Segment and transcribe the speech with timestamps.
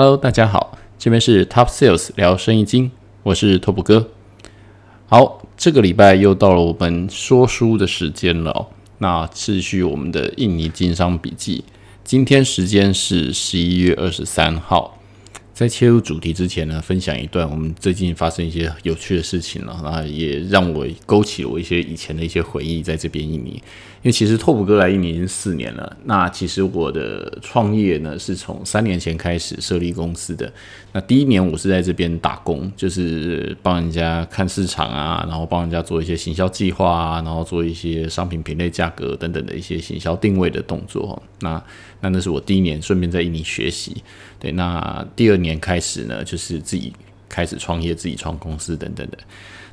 [0.00, 2.92] Hello，大家好，这边是 Top Sales 聊生意经，
[3.24, 4.10] 我是拓普哥。
[5.08, 8.68] 好，这个礼拜又到了我们说书的时间了。
[8.98, 11.64] 那持续我们的印尼经商笔记，
[12.04, 14.97] 今天时间是十一月二十三号。
[15.58, 23.60] 在切入主题之前呢，分享一段我们最近发生一些有趣的事情了，那也让我勾起了我一些以前的一些回忆，在这边印尼。
[24.00, 30.52] 因为其实拓普哥来印尼已经四年了，那其实我的创业呢是从三年前开始设立公司的。
[30.92, 41.20] 那第一年我是在这边打工，就是帮人家看市场啊，然后帮人家做一些行销计划啊，然后做一些商品品类、价格等等的一些行销定位的动作。
[41.40, 41.60] 那
[42.00, 44.04] 那那是我第一年，顺便在印尼学习。
[44.38, 46.92] 对，那第二年开始呢，就是自己
[47.28, 49.18] 开始创业，自己创公司等等的。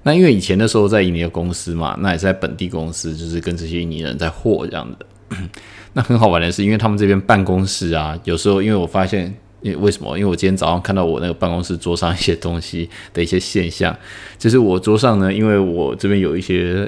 [0.03, 5.05] 那因为以前的时候在印尼的公司嘛，那也是在本地公司，就是跟这些印尼人在货这样的。
[5.93, 10.15] 那很好玩的是，因为他们这边办公室啊，有时候因为我发现，为为什么？
[10.17, 13.97] 因为我今天早上看到我那个办公室桌上一些东西的一些现象，
[14.38, 16.88] 就是我桌上呢，因为我这边有一些，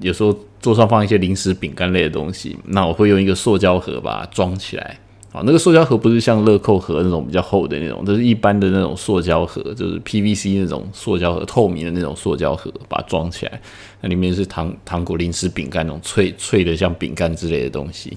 [0.00, 4.98] 有时候桌上放一些零食、饼干类的东西，那我会用一个塑胶盒把它装起来。
[5.36, 13.60] 啊，那个塑胶盒不是像乐扣盒那种比较厚的那种，都是一般的那种塑胶盒，就是 PVC 那种塑胶盒，透明的那种塑胶盒，把它装起来，
[14.00, 18.16] 那里面是糖糖果、零食、饼干那种脆脆的像饼干之类的东西。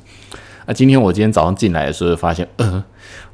[0.66, 2.82] 那今天我今天早上进来的时候，发现，呃，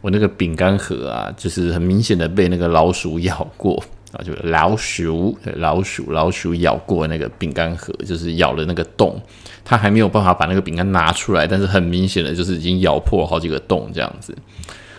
[0.01, 3.83] 我那个饼干盒啊，就是很明显的被那个老鼠咬过。
[4.15, 9.21] 啊，就老鼠，老鼠，老鼠咬过那个饼干盒，就是咬了那个洞，
[9.63, 14.35] 它还没有办法把那个饼干拿出来，但是很明显的就是已经咬破好几个洞这样子。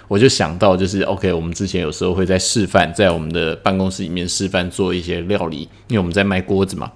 [0.08, 6.92] 我就想到，就是 OK，我们之前有时候会在示范，在我们的办公室里面示范做一些料理，因为我们在卖锅子嘛，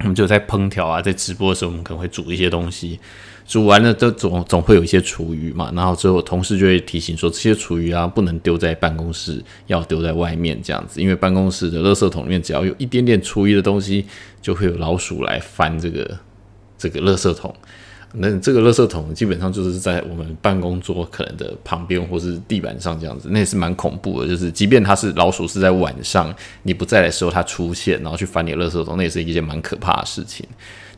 [0.00, 3.00] 我们就在烹调啊，在直播的时候，我们可能会煮一些东西。
[3.46, 14.06] 煮完了都总总会有一些厨余嘛，然后之后同事就会提醒说，这些厨余啊不能丢在办公室，要丢在外面这样子，因为办公室的垃圾桶里面只要有一点点厨余的东西，
[14.40, 16.18] 就会有老鼠来翻这个
[16.78, 17.54] 这个垃圾桶。
[18.16, 24.28] 那这个垃圾桶基本上就是在我们办公桌可能的旁边或是地板上这样子，那也是蛮恐怖的。
[24.28, 30.46] 就是即便它是老鼠是在晚上你不在的时候它出现，然后去翻你的垃圾桶，那也是一件蛮可怕的事情。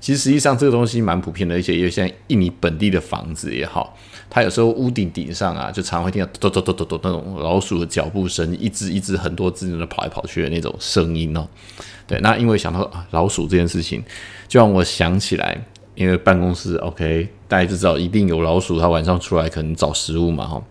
[0.01, 3.97] 其实实际上这个东西蛮普遍的，而且也像印尼本地的房子也好，
[4.31, 11.47] 它有时候屋顶顶上啊，就常会听到咚咚咚咚咚那种老鼠的脚步声，一只一只很多只在那跑来跑去的那种声音哦。
[12.07, 14.03] 对，那因为想到老鼠这件事情，
[14.47, 15.61] 就让我想起来。
[15.97, 20.63] 因为办公室 OK，大家就知道一定有老鼠，它晚上出来可能找食物嘛，哈，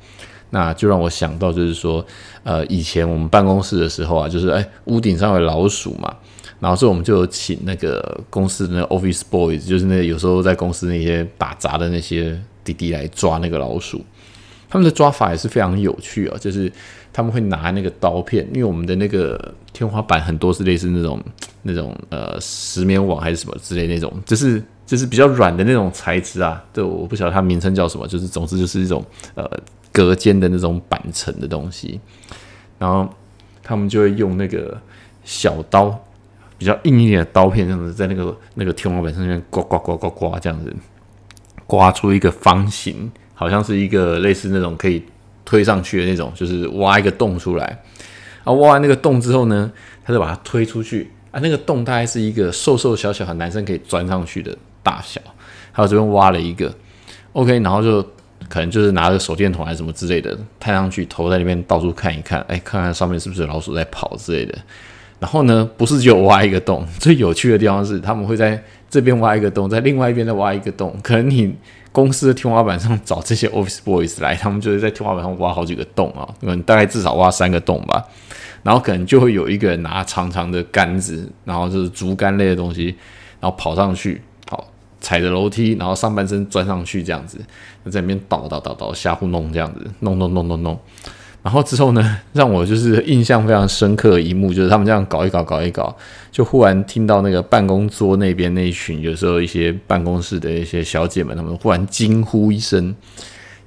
[0.52, 2.06] 那就让我想到就是说，
[2.44, 6.16] 呃，以前我们办公室的时候啊，就是哎，屋顶上有老鼠嘛，
[6.59, 14.03] 然后所以我们就有请那个公司的 office boys，就是那有时候在公司那些打杂的那些弟弟来抓那个老鼠，
[14.69, 16.71] 他们的抓法也是非常有趣啊，就是
[17.11, 21.21] 他们会拿那个刀片，因为我们的那个天花板很多是类似那种
[21.63, 24.63] 那种呃石棉网还是什么之类那种，就是。
[24.85, 29.49] 就是比较软的那种材质啊，对，我不晓得它名称叫什么，就是总之就是一种呃
[29.91, 31.99] 隔间的那种板层的东西，
[32.77, 33.09] 然后
[33.63, 34.79] 他们就会用那个
[35.23, 35.99] 小刀，
[36.57, 40.73] 比较硬一点的刀片，这样子在那个那个天花板上面刮刮刮刮刮这样子，
[41.66, 45.03] 刮出一个方形，好像是一个类似那种可以
[45.43, 47.66] 推上去的那种，就是挖一个洞出来，
[48.43, 49.71] 然后挖完那个洞之后呢，
[50.03, 54.57] 他就把它推出去啊，那个洞大概是一个瘦瘦小小的男生可以钻上去的。
[54.85, 55.19] 大小，
[55.72, 56.72] 还有这边挖了一个
[57.33, 58.03] ，OK，然后就
[58.47, 64.55] 可能就是拿个手电筒还是什么之类的，探上去头在那边到处看一看，哎，看看上面是不是有老鼠在跑之类的。
[65.20, 70.96] 然后呢，不是只有挖一个洞， 最有趣的地方是他们会在这边挖一个洞，在另外一边再挖一个洞。
[71.02, 71.56] 可能你
[71.92, 78.03] 公司的天花板上找这些 office boys 来，他们就是在天花板上挖好几个洞啊，可能大概至少挖三个洞吧。
[78.64, 82.96] 然后可能就会有一个人拿长长的杆子，然后就是竹竿类的东西，
[83.40, 84.22] 然后跑上去。
[84.47, 84.64] 好
[85.02, 87.40] 踩着楼梯，然后上半身钻上去，这样子，
[87.92, 90.80] 在里面倒倒倒倒瞎胡弄，这样子弄弄弄弄弄。
[91.45, 95.96] 然后之后呢， 让我就是印象非常深刻的一幕，就是他们这样搞一搞搞一搞，
[96.31, 102.96] 就忽然听到那个办公桌那边那一群，有时候一些办公室的一些小姐们，他们忽然惊呼一声。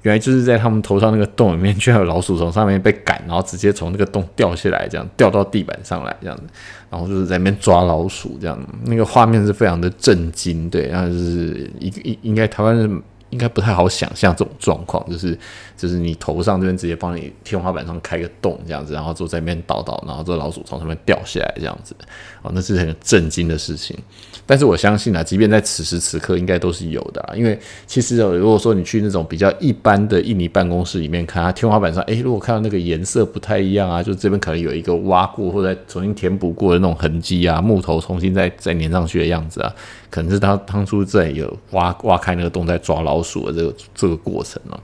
[0.01, 6.43] 原来就是在他们头上那个洞里面，居然有老鼠从上面被赶，然后直接从那个洞掉下来，这样掉到地板上来，这样子，
[6.89, 15.37] 然后就是在那边抓老鼠，这样，那个画面是非常的震惊，对，然后就是一应应该台湾人应该不太好想象这种状况，就是
[15.77, 21.95] 就是你头上这边直接帮你天花板上开个洞这样子，然后坐在那边倒倒，然后这老鼠从上面掉下来这样子，
[22.41, 23.97] 哦，那是很震惊的事情。
[24.45, 39.71] 但是我相信啊，即便在此时此刻，应该都是有的，因为其实如果说你去那种比较一般的印尼办公室里面看，天花板上，诶，如果看到那个颜色不太一样啊，就这边可能有一个挖过或者重新填补过的那种痕迹啊，木头重新再再粘上去的样子啊，
[40.09, 44.79] 可能是他当初在有挖挖开那个洞在抓老鼠的这个这个过程哦。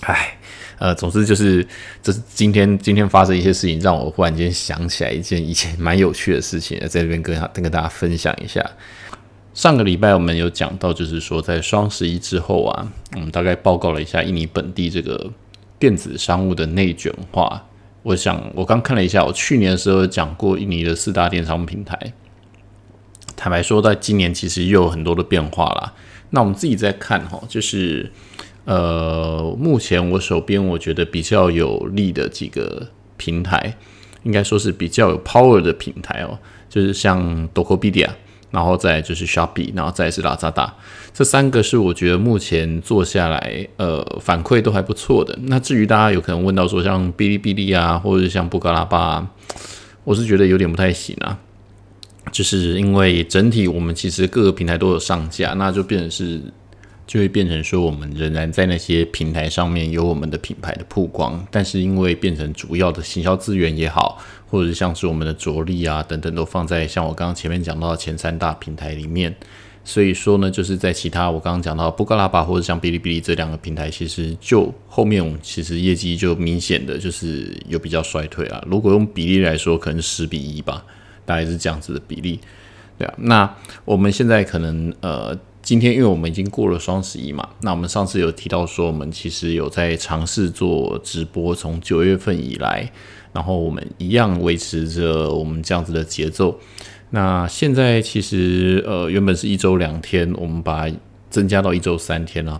[0.00, 0.34] 唉。
[0.80, 1.66] 呃，总之就是，
[2.00, 8.64] 这是今天今天发生一些事情，让我忽然间想起来一件以前蛮有趣的事情，在这边跟跟跟大家分享一下。
[9.54, 15.28] 上个礼拜我们有讲到，就是说在双十一之后啊，我们大概报告了一下印尼本地这个
[15.80, 17.60] 电子商务的内卷化。
[18.04, 21.98] 我想我刚看了一下，我去年的时候讲过印尼的四大电商平台，
[23.38, 25.94] 坦白说，在今年其实又有很多的变化啦。
[26.30, 28.10] 那我们自己在看哈，就是。
[28.64, 32.86] 呃，目前我手边我觉得比较有利的几个
[33.16, 33.74] 平台，
[34.24, 36.38] 应该说是比较有 power 的平台哦，
[36.68, 38.10] 就是像 Dokopedia，
[38.50, 40.70] 然后再就是 Shopee，然后再是 Lazada，
[41.14, 45.38] 这三个是我觉得目前做下来，呃，反馈都还不错的。
[45.44, 49.26] 那至于大家有可能问到说，像哔哩哔哩啊，或者是像布格拉巴，
[50.04, 51.38] 我是觉得有点不太行啊，
[52.30, 56.40] 就是因为整体我们其实各个平台都有上架，那就变成是。
[57.08, 69.34] 就会变成说，我们仍然在那些平台上面有我们的品牌的曝光，但是因为变成主要的行销资源也好，或者是像是我们的着力啊等等，都放在像我刚刚前面讲到的前三大平台里面，
[69.82, 78.62] 所以说呢，就是在其他我刚刚讲到布格拉巴或者像哔哩哔哩这两个平台，其实就后面我们其实业绩就明显的就是有比较衰退啊。
[78.66, 80.84] 如果用比例来说，可能十比一吧，
[81.28, 82.40] 大概是这样子的比例，
[82.96, 83.14] 对啊。
[83.18, 83.54] 那
[83.84, 85.38] 我们现在可能呃。
[85.60, 92.90] 今天因为我们已经过了双十一嘛，那我们上次有提到说，我们其实有在尝试做直播，从九月份以来，
[93.34, 96.58] 然后我们一样维持着我们这样子的节奏。
[97.10, 100.88] 那现在其实呃，原本是一周两天，我们把
[101.28, 102.58] 增加到一周三天了。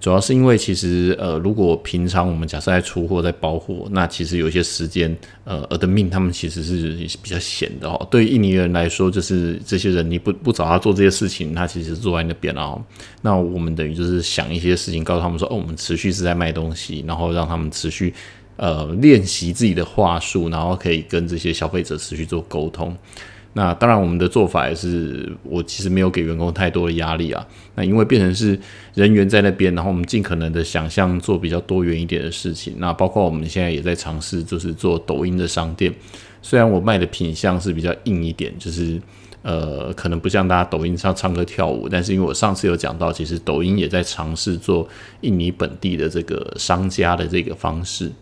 [0.00, 5.14] 主要是因为其实呃，如果平常我们假设在出货在包货，那其实有一些时间
[5.44, 8.08] 呃，而的命他们其实是比较闲的哦。
[8.10, 12.82] 对于印尼人来说，就是这些人你不不找他做这些事情，他其实坐在那边哦。
[13.20, 18.14] 那我们等于就是想一些事情，告诉他们说哦，我们持续是在卖东西，然后让他们持续
[18.56, 22.96] 呃练习自己的话术，然后可以跟这些消费者持续做沟通。
[23.52, 27.44] 那当然，我们的做法也是，我其实没有给员工太多的压力啊。
[27.74, 28.56] 那因为变成是
[28.94, 32.74] 人员在那边，然后我们尽可能的想象做比较多元一点的事情。
[32.78, 35.92] 那包括我们现在也在尝试，就是做抖音的商店。
[36.40, 39.02] 虽然我卖的品相是比较硬一点，就是
[39.42, 44.88] 呃，可能不像大家抖音上唱歌跳舞，但是因为我上次有讲到，其实抖音也在尝试做
[45.22, 48.12] 印尼本地的这个商家的这个方式。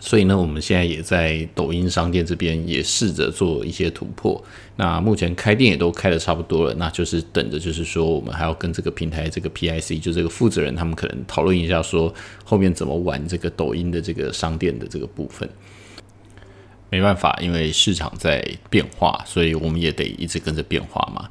[0.00, 4.42] 所以呢，我们现在也在抖音商店这边也试着做一些突破。
[4.76, 12.12] 那目前开店也都开的差不多了，那就是等着，就是说我们还要跟这个平台这个 PIC 就这个负责人他们可能讨论一下，说
[12.44, 15.48] 后面怎么玩这个抖音的这个商店的这个部分。
[16.90, 21.28] 没办法，因为市场在变化，所以我们也得一直跟着变化嘛。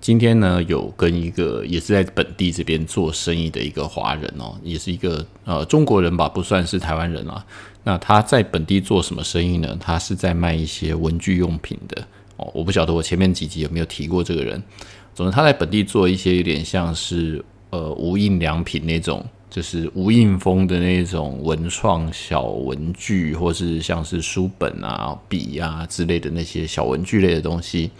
[0.00, 7.44] 今天呢，有跟一个也是在本地这边做生意的一个华人哦，也是一个呃中国人吧，不算是台湾人啊。
[7.84, 9.76] 那他在本地做什么生意呢？
[9.78, 12.02] 他是在卖一些文具用品的
[12.38, 12.50] 哦。
[12.54, 14.60] 我不晓得我前面几集有没有提过这个人。
[15.14, 27.90] 总之，他在本地做一些有点像是呃无印良品那种，就是无印风的那种文创小文具，或是像是书本啊、笔啊之类的那些小文具类的东西。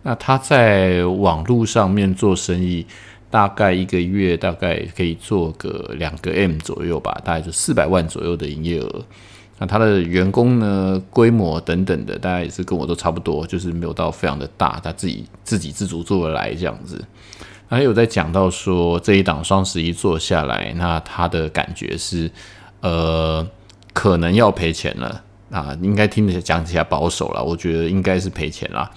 [0.00, 2.86] 那他在网络上面做生意，
[3.30, 9.04] 大概一个月大概可以做个两个 M 左右吧，大概就四百万左右的营业额。
[9.58, 17.04] 那他的员工呢，规模等等的，大概也是跟我都差不多，就是没有到非常的大，他自己自给自足做得来这样子。
[17.68, 22.30] 还有在讲到说这一档双十一做下来，那他的感觉是，
[22.80, 23.46] 呃，
[23.92, 28.90] 可能要赔钱了啊，应该听起讲起来保守了，我觉得应该是赔钱了。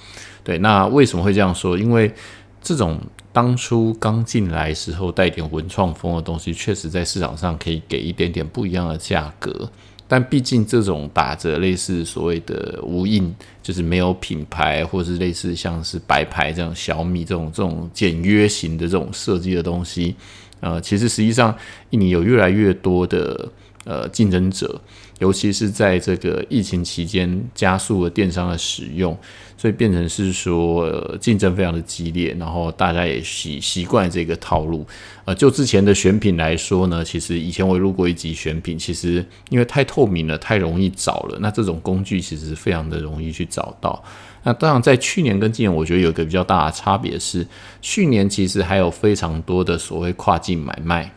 [0.44, 1.78] 对，那为什么会这样说？
[1.78, 2.14] 因为
[2.62, 3.00] 这种
[3.34, 9.70] 当初刚进来时候带点文创风的东西，确实在市场上可以给一点点不一样的价格。
[10.08, 13.34] 但毕竟这种打着类似所谓的无印，
[13.64, 20.14] 就是没有品牌，或是类似像是白牌这样小米这种这种简约型的这种设计的东西，
[20.60, 21.58] 呃，其实实际上
[21.92, 23.50] 印尼有越来越多的
[23.84, 24.80] 呃竞争者，
[25.20, 29.18] 尤其是在这个疫情期间加速了电商的使用，
[29.58, 34.86] 所以变成是说竞争非常的激烈，然后大家也习习惯这个套路。
[35.26, 44.04] 呃，就之前的选品来说呢，其实以前我录过一集选品，其实因为太透明了，太容易找了，那这种工具其实非常的容易去找到。
[44.44, 47.46] 那当然，在去年跟今年，我觉得有一个比较大的差别是，
[47.80, 51.14] 去年其实还有非常多的所谓跨境买卖，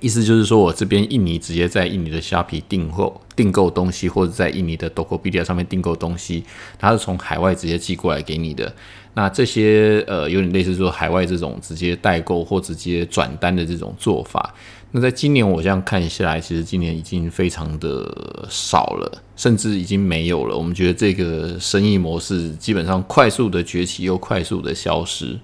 [0.00, 6.42] 意思就是说我这边印尼直接在印尼的虾皮订货订购东西，或者在印尼的 Tokopedia 上面订购东西，
[6.78, 8.74] 它是从海外直接寄过来给你的。
[9.14, 14.52] 那这些呃，有点类似说海外这种直接代购或直接转单的这种做法。
[14.90, 20.56] 那在今年我这样看下来，其实今年已经非常的少了，甚至已经没有了。
[20.56, 25.38] 我们觉得这个生意模式基本上快速的崛起又快速的消失。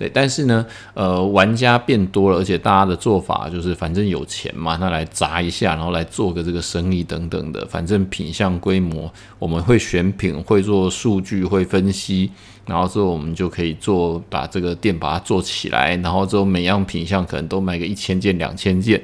[0.00, 0.64] 对，但是呢，
[0.94, 12.30] 呃，玩家变多了，而且大家的做法就是反正有钱嘛，那来砸一下，然后来做个这个生意等等的，反正品相规模，我们会选品，会做数据，会分析，
[12.64, 18.98] 然后之后我们就可以做把这个店把它做起来，然后之后每样品相可能都卖个一千件、两千件，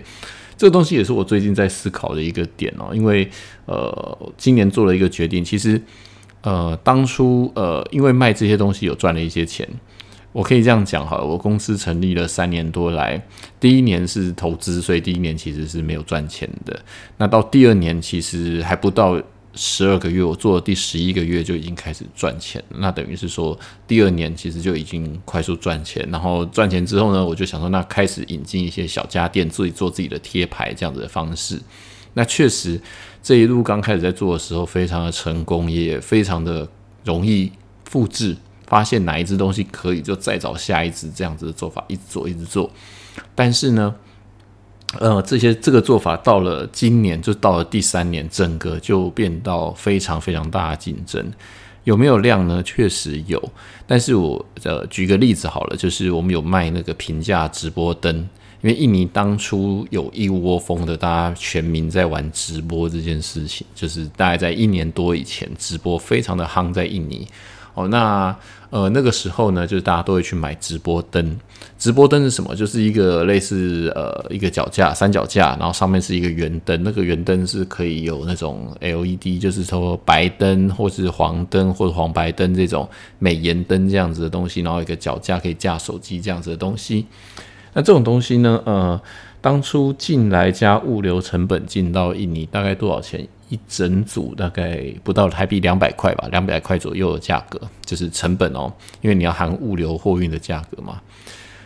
[0.57, 3.29] 这个东西也是我最近在思考的一个点哦，因为
[3.67, 5.79] 呃，今年做了一个决定，其实
[6.41, 9.69] 呃，当初呃，因为卖这些东西有赚了一些钱。
[10.37, 13.19] 我可以这样讲哈，我公司成立了三年多来，
[13.59, 16.79] 第一年是投资，所以第一年其实是没有赚钱的。
[17.17, 19.19] 那到第二年其实还不到
[19.55, 22.63] 十二个月，我做了第十一个月就已经开始赚钱。
[22.69, 26.07] 那等于是说，第二年其实就已经快速赚钱。
[26.13, 31.59] 然后赚钱之后呢，我就想说，那开始引进一些小家电，自己做自己的贴牌这样子的方式。
[32.13, 32.79] 那确实
[33.23, 36.69] 这一路刚开始在做的时候，非常的成功，也非常的
[37.05, 37.51] 容易
[37.87, 38.37] 复制。
[38.67, 42.71] 发现哪一只东西可以，就再找下一只这样子的做法，一直做，一直做。
[43.35, 43.95] 但是呢，
[44.99, 51.33] 呃，这些这个做法到了今年，就到了第三年，整个就变到非常非常大的竞争。
[51.85, 52.63] 有没有量呢？
[52.65, 53.41] 确实有。
[53.87, 58.17] 但是我呃举个例子好了，就是我们有卖那个平价直播灯，
[58.61, 67.25] 因为印尼当初有一窝蜂的大家全民在玩直播这件事情，就是大概在一年多以前，直播非常的夯在印尼。
[67.75, 68.37] 哦，那
[68.71, 71.39] 呃那个时候呢，就是大家都会去买直播灯。
[71.79, 72.55] 直播灯是什么？
[72.55, 76.83] 就是一个类似呃一个脚架，三脚架，然后上面是一个圆灯。
[76.83, 84.63] 那个圆灯是可以有那种 LED，就是说白灯或是黄灯或者黄白灯这种美颜灯这样子的东西。
[84.63, 87.07] 然后一个脚架可以架手机这样子的东西。
[87.75, 88.99] 那这种东西呢，呃，
[89.43, 93.29] 当初进来加物流成本进到印尼大概多少钱？
[93.49, 101.01] 一整组大概不到台币两百块吧，两百块左右的价格，就是成本哦，因为你要含物流货运的价格嘛。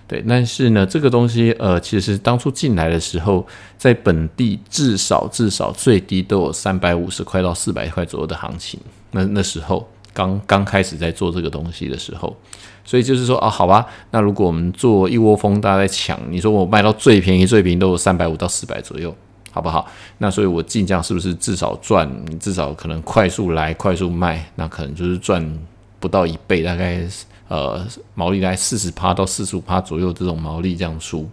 [0.06, 3.46] 对，但是呢，这个东西呃，其实当初进来的时候，
[3.78, 8.80] 在本地至少至少最低都有三百五十块到四百块左右的行情。
[9.12, 12.37] 那那时候刚刚开始在做这个东西的时候，
[12.84, 19.14] 所以就是说啊，好吧，那如果我们做一窝蜂，大家在抢，你说我卖到最便宜最便宜都有三百五到四百左右。
[19.52, 19.87] 好不好？
[20.19, 22.09] 那所以我进价是不是至少赚？
[22.38, 25.59] 至少可能快速来，快速卖，那可能就是赚
[25.99, 27.02] 不到一倍，大概
[27.49, 31.28] 呃毛利大概四十趴到四十五趴左右这种毛利这样出，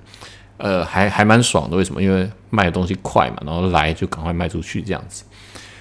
[0.58, 1.78] 呃还还蛮爽的。
[1.78, 2.02] 为什么？
[2.02, 5.24] 因为卖的东西快嘛，然后来就赶快卖出去这样子。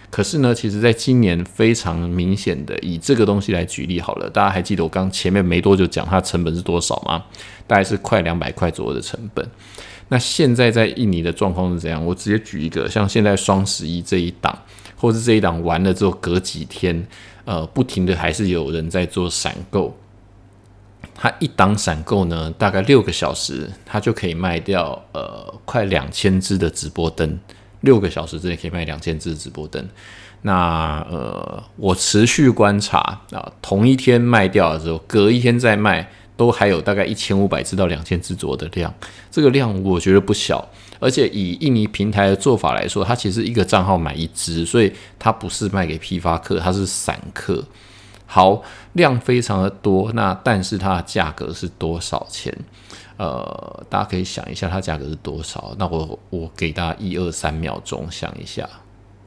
[0.08, 7.24] 可是呢，其实在今年非常明显的以这个东西来举例好了，大家还记得我刚前面没多久讲它成本是多少吗？
[7.66, 9.46] 大概是快两百块左右的成本。
[10.08, 12.04] 那现在在印尼的状况是怎样？
[12.06, 14.56] 我直接举一个，像现在双十一这一档，
[14.96, 17.04] 或是这一档完了之后隔几天，
[17.44, 19.96] 呃，不停的还是有人在做闪购。
[21.12, 27.38] 它一档闪购呢，大概六个小时，它就可以卖掉呃快两千支的直播灯。
[27.80, 29.84] 六个小时之内可以卖两千支直播灯。
[30.42, 32.98] 那呃，我持续观察
[33.32, 36.08] 啊，同一天卖掉的时候，隔一天再卖。
[36.36, 38.92] 都还有大概一千五百只到两千只左右的量，
[39.30, 40.68] 这个量我觉得不小。
[40.98, 47.62] 而且以印尼平台的做法来说，它其实一个账号买一只，所以它不是卖给批发客，它是散客。
[48.24, 48.62] 好，
[48.94, 52.52] 量非常的多，那但是它的价格是多少钱？
[53.18, 55.74] 呃，大家可以想一下，它价格是多少？
[55.78, 58.68] 那我我给大家一二三秒钟想一下。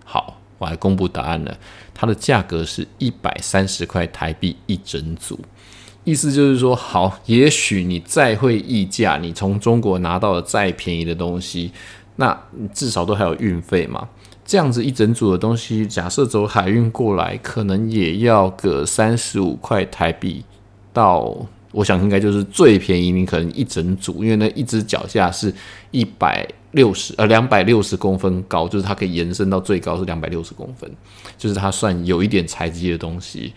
[0.04, 1.56] 好，我来公布答案了，
[1.94, 5.40] 它的价格是一百三十块台币一整组。
[6.10, 11.72] 意思就是说，好，也许你再会议价，你从中国拿到了再便宜的东西，
[12.16, 12.36] 那
[12.74, 14.10] 至少都还有运费嘛。
[14.44, 20.44] 这样子一整组的东西，假设走海运过来，可能也要个三十五块台币
[20.92, 21.38] 到，
[21.72, 25.54] 我想应该就是最便宜，你可能一整组，因为那一只脚下是
[25.92, 30.92] 一百六十呃两百六十公分高，就是它可以延伸到最高是两百六十公分，
[31.38, 33.54] 就是它算有一点材积的东西。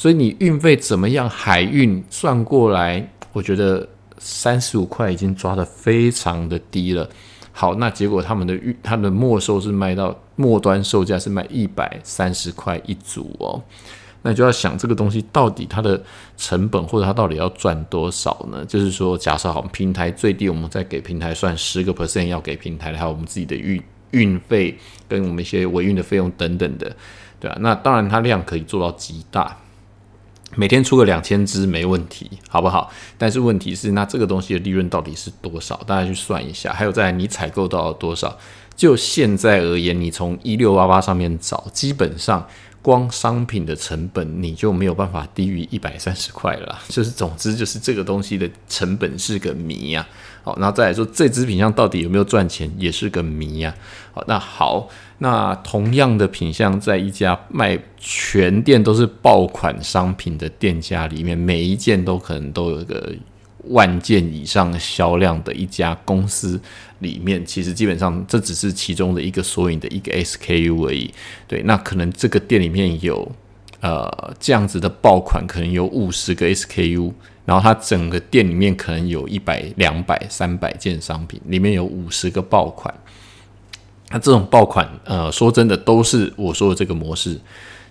[0.00, 1.28] 所以你运费怎么样？
[1.28, 7.06] 海运算过来，我觉得三十五块已经抓的非常的低了。
[7.52, 13.62] 好，那结果他们的运，他的末收是卖到末端售价是卖一百三十块一组哦。
[14.22, 16.02] 那就要想这个东西到底它的
[16.38, 18.64] 成本或者它到底要赚多少呢？
[18.64, 26.96] 就是说，假设好平台最低，我们再给平台算十个 percent 要给平台，还有我们自己的运运费跟我们一些维运的费用等等的，
[27.38, 29.54] 对啊，那当然它量可以做到极大。
[30.56, 32.90] 每天出个两千只没问题，好不好？
[33.16, 35.76] 但是问题是，那这个东西的利润到底是多少？
[35.86, 36.72] 大家去算一下。
[36.72, 38.36] 还有在你采购到了多少？
[38.74, 42.46] 就现在而言，你从一六八八上面找，基本上
[42.82, 46.78] 光商品的成本你就没有办法低于一百三十块了。
[46.88, 50.06] 就是总之，就是这个东西的成本是个谜呀。
[50.42, 53.74] 好，然后再来说这支品相到底有没有赚钱，也是个谜呀。
[54.12, 54.88] 好，那好。
[55.22, 63.12] 那同样的品相，在一家卖全店都是爆款商品的店家里面，每一件都可能都有个
[63.64, 66.58] 万件以上销量的一家公司
[67.00, 71.12] 里面，其实基本上这只是其中的一个缩影的一个 SKU 而已。
[71.46, 73.30] 对，那可能这个店里面有
[73.80, 77.12] 呃这样子的爆款，可能有五十个 SKU，
[77.44, 82.94] 然后它整个店里面可能有一百、两百、三百件商品，里面有五十个爆款。
[84.10, 87.38] 那这种爆款，呃，说真的，都是我说的这个模式，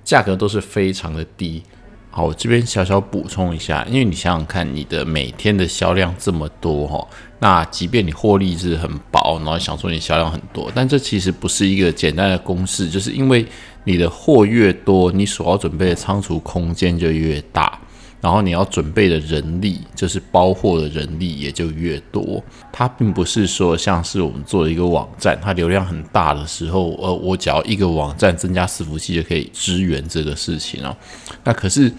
[0.04, 1.64] 价格都是非常的低。
[2.12, 7.08] 好，我这边小小补充一下，因为你想想看，你的每天的销量这么多哈，
[7.40, 13.46] 那即便你获利是很薄，然后想说你销量很多，但这其实不是一个简单的公式，就是因为
[13.90, 17.80] 你的货越多，你所要准备的仓储空间就越大。
[18.22, 22.44] 然后你要准备的人力，就是包货的人力也就越多。
[22.72, 30.96] 它并不是说像是我们做一个网站，它流量很大的时候，呃，我只要一个网站增加伺服器就可以支援这个事情哦。
[31.44, 31.92] 那可是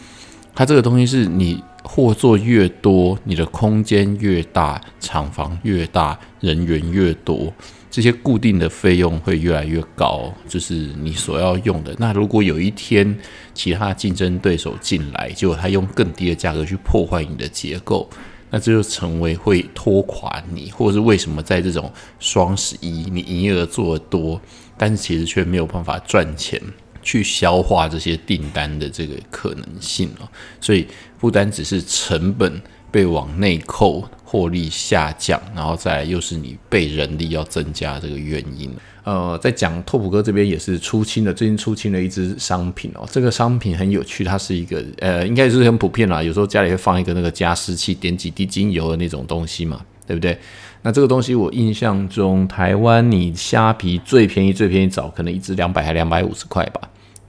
[0.55, 7.53] 它这个东西是你货做越多，你的空间越大，厂房越大，人员越多。
[7.91, 11.93] 这些固定的费用会越来越高，就是你所要用的。
[11.99, 13.19] 那如果有一天
[13.53, 18.09] 其他竞争对手进来，结果他用更低的价格去破坏你的结构，
[18.49, 24.41] 那这就成为会拖垮你，或者是为什么在这种双十一你营业额做的多，
[24.79, 26.63] 但是其实却没有办法赚钱
[27.03, 30.31] 去消化这些订单的这个可能性了。
[30.61, 30.87] 所以
[31.19, 32.61] 不单只是成本。
[32.91, 38.71] 被往内扣，获利下降，然后再又是你被人力要增加这个原因。
[39.03, 43.09] 呃，在讲拓普哥这边也是出清的，最近出清了一支商品哦。
[43.11, 46.23] 这个商品很有趣，它是一个呃，应该是很普遍啦。
[46.23, 50.39] 有时候家里会放一个那个加湿器，点几滴精油的那种东西嘛，对不对？
[50.83, 56.81] 那这个东西我印象中，台湾你虾皮最便宜最便宜找，可能一只两百还两百五十块吧。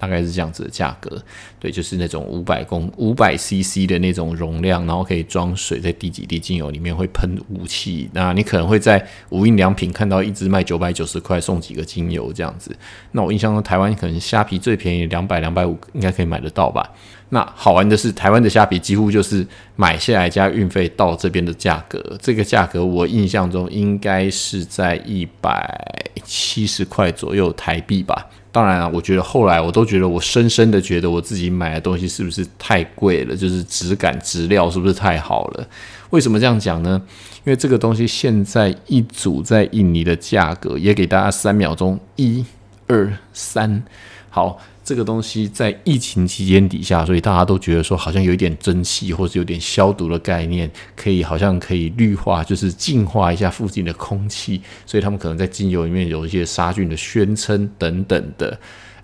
[0.02, 1.22] 大概是这样子的价格，
[1.60, 8.10] 对，就是那种五百公五百 CC 的那种容量，然后可以装水，在滴几滴精油里面会喷雾气。
[8.12, 12.76] 那你可能会在无印良品看到一支卖九百九十块送几个精油这样子。
[13.12, 16.90] 那我印象中台湾可能虾皮最便宜两百两百五应该可以买得到吧？
[17.30, 28.28] 那好玩的是，台湾的虾皮几乎就是买下来加运费到这边的价格，这个价格我印象中应该是在一百七十块左右台币吧。
[28.52, 33.36] 当然啊，我觉得后来我都觉得，我深深的觉得我自己买的东西是不是太贵了？
[33.36, 35.68] 就是质感、质料是不是太好了？
[36.10, 37.02] 为什么这样讲呢？
[37.46, 42.46] 因为这个东西现在一组在印尼的价格，也给大家三秒钟，一、
[42.88, 43.82] 二、三，
[44.30, 44.60] 好。
[44.84, 58.60] 这个东西在疫情期间底下，所以大家都觉得说好像有一点蒸汽，或者有点消毒的概念，可以好像可以绿化，就是净化一下附近的空气，所以他们可能在精油里面有一些杀菌的宣称等等的。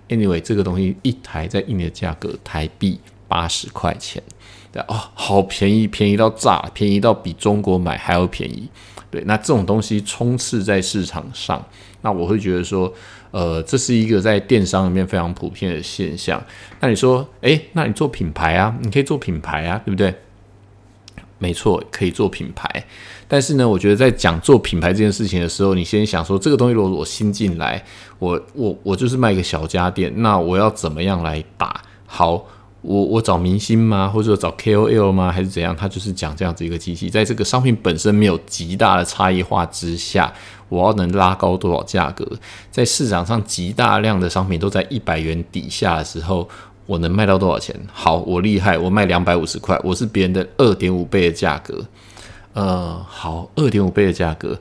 [0.08, 4.20] Anyway，这个东西一台在印尼的价格台币八十块钱，
[4.72, 8.68] 对哦，好便宜，便宜到炸，便宜到比中国买还要便宜。
[9.10, 11.64] 对，那这种东西充斥在市场上，
[12.02, 12.92] 那我会觉得说。
[13.30, 16.42] 呃，这是一个在电商里面非常普遍的现象。
[16.80, 20.14] 那你说，诶，那你做品牌啊，你可以做品牌啊，对不对？
[21.38, 22.84] 没错，可以做品牌。
[23.28, 27.84] 但是呢，我觉得在讲做品牌这件事情的时候，你先想说，这个东西如果我新进来，
[28.18, 32.44] 我我我就是卖一个小家电，那我要怎么样来打好？
[32.88, 34.08] 我我找明星吗？
[34.08, 35.30] 或者找 KOL 吗？
[35.30, 35.76] 还是怎样？
[35.76, 40.32] 他就是讲这样子一个机器，在这个商品本身没有极大的差异化之下，
[40.70, 42.26] 我要能拉高多少价格？
[42.70, 46.48] 在市场上极大量的商品都在一百元底下的时候，
[46.86, 47.78] 我能卖到多少钱？
[47.92, 51.84] 好，我厉害，我卖两百五十块，我是别人的二点五倍的价格。
[52.54, 54.58] 呃，好，二点五倍的价格。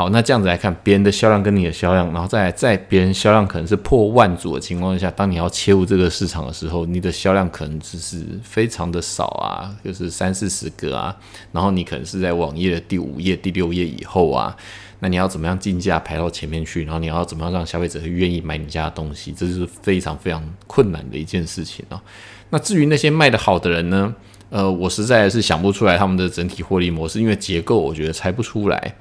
[0.00, 11.14] 好，那这样子来看，别人的销量跟你的销量，然后再在别人销量可能是破万组的情况下，当你要切入这个市场的时候，你的销量可能只是非常的少啊，就是三四十个啊，
[11.52, 14.56] 然后你可能是在网页的第五页、第六页以后啊，
[15.00, 22.00] 那你要怎么样竞价排到前面去，然后你要怎么样让消费者愿意买你家的东西，这就是非常非常困难的一件事情啊。
[22.48, 24.14] 那至于那些卖的好的人呢？
[24.48, 28.94] 呃，我实在是想不出来他们的整体获利模式，因为结构我觉得猜不出来。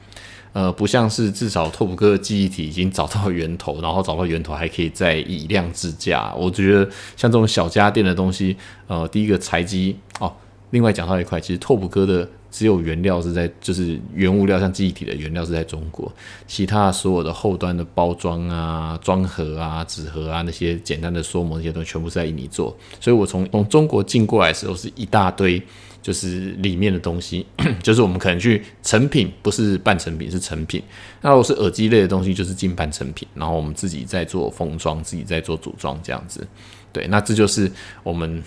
[0.53, 6.33] 呃，不像是至少拓普哥的记忆体已经找到源头，然后找到源头还可以再以量制价。
[6.35, 6.83] 我觉得
[7.15, 8.57] 像这种小家电的东西，
[8.87, 10.33] 呃，第一个材机哦，
[10.71, 16.11] 另外讲到一块，其实拓普哥的只有原料是在，就是原物料，像记忆体的原料是在中国，
[16.47, 22.75] 其他所有的后端的包装啊、装盒啊、纸盒啊那些简单的缩模那些东西，全部是在印尼做。
[22.99, 25.61] 所以我从从中国进过来的时候是一大堆。
[26.01, 27.45] 就是里面的东西，
[27.83, 30.81] 就是我们可能去成品，不是半成品，是成品。
[31.21, 36.47] 那如果是耳机类的东西，就是进半成品，然后我们自己在做封装，自己在做组装这样子。
[36.93, 37.69] 对，那这就是
[38.01, 38.41] 我们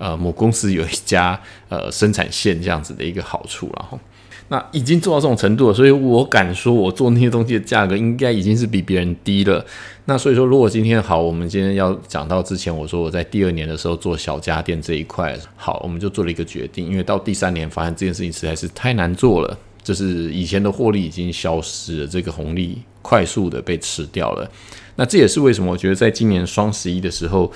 [0.00, 3.96] 呃母公司有一家呃生产线这样子的一个好处了哈。
[4.48, 9.64] 那已经做到这种程度了，所以我敢说，我做那些东西的价格应该已经是比别人低了。
[10.06, 24.50] 那所以说，如果今天好，我们今天要讲到之前，我说我在第二年的时候做小家电这一块，好，我们就做了一个决定，因为到第三年发现这件事情实在是太难做了，就是以前的获利已经消失了，这个红利快速的被吃掉了。
[24.96, 27.50] 那这也是为什么我觉得在今年双十一的时候，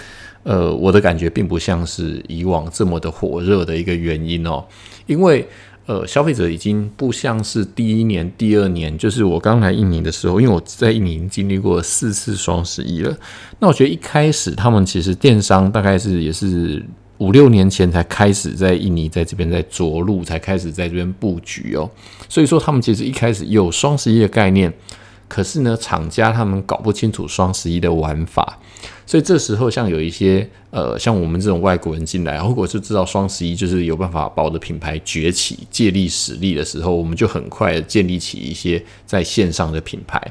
[0.44, 4.64] 呃，我的感觉并不像是以往这么的火热的一个原因哦，
[5.06, 5.46] 因为。
[5.86, 13.14] 呃，消费者已经不像是第一年、第二年，就是我刚来印尼的时候，因为我在印尼经历过四次双十一了。
[13.58, 16.82] 那我觉得一开始他们其实电商大概是也是
[17.18, 21.90] 五六年前才开始在印尼在这边在着陆，才开始在这边布局哦。
[22.30, 24.72] 所以说他们其实一开始有双十一的概念，
[25.34, 28.56] 可是呢，厂家他们搞不清楚双十一的玩法。
[29.04, 40.22] 所以这时候，像有一些呃，像我们这种外国人进来，如果是知道双十一就是有办法把我的品牌崛起、借力使力的时候，我们就很快建立起一些在线上的品牌。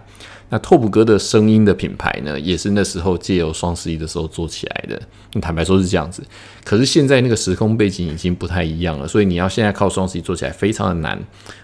[0.50, 5.02] 那拓普哥的声音的品牌呢，也是那时候借由双十一的时候做起来的。
[5.42, 6.24] 坦白说是这样子，
[6.64, 11.20] 可是现在那个时空背景已经不太一样了，所以你要现在靠双十一做起来非常的难。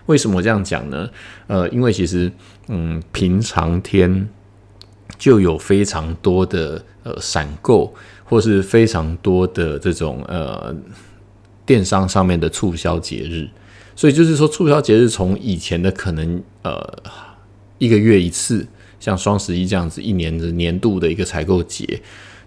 [0.07, 1.09] 为什么这样讲呢？
[1.47, 2.31] 呃，因为其实
[2.67, 4.27] 嗯，平常天。
[5.17, 10.73] 就有非常多的呃闪购，或是非常多的这种呃
[11.65, 13.49] 电商上面的促销节日，
[13.97, 16.71] 所以就是说促销节日从以前的可能呃
[17.79, 18.63] 一个月一次，
[18.99, 21.99] 像双十一这样子一年的年度的一个采购节，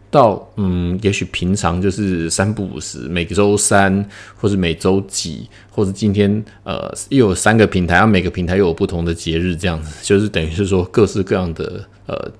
[0.08, 12.30] 到嗯也许平常就是三不五十，每周三或是每周几，或者今天呃又有三个平台，啊每个平台又有不同的节日，这样子就是等于是说各式各样的呃。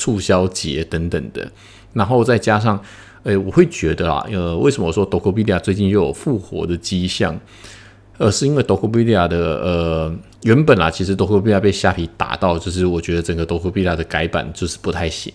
[0.00, 1.46] 促销节等等的，
[1.92, 2.82] 然后再加上，
[3.24, 7.38] 诶，我会觉得啊，呃，为什么我说 Dokopedia 最近又有复活的迹象？
[8.20, 15.32] 呃，是因为 Dokopedia 的呃，原本啊，其实 Dokopedia 被虾皮打到，就是我觉得整个 Dokopedia 的改版就是不太行，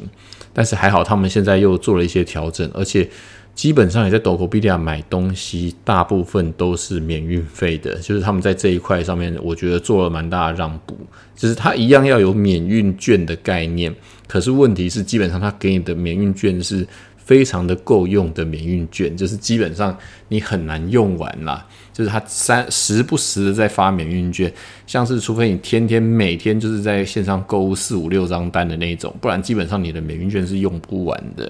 [0.54, 3.10] 但是还好他们现在又做了一些调整，而且。
[3.56, 10.94] 基本上也在 Dokopedia 买东西，大部分都是免运费的，就是他们在这一块上面，我觉得做了蛮大的让步。
[11.38, 13.96] 就是它一样要有免运券的概念，
[14.28, 21.66] 可是问题是，基本上它给你的免运券是非常的够用的免运券，就是基本上你很难用完啦。
[21.96, 24.52] 就是他三时不时的在发免运券，
[24.86, 31.50] 像是除非你天天每天就是在线上购物四五六张单的那种，不然基本上你的免运券是用不完的。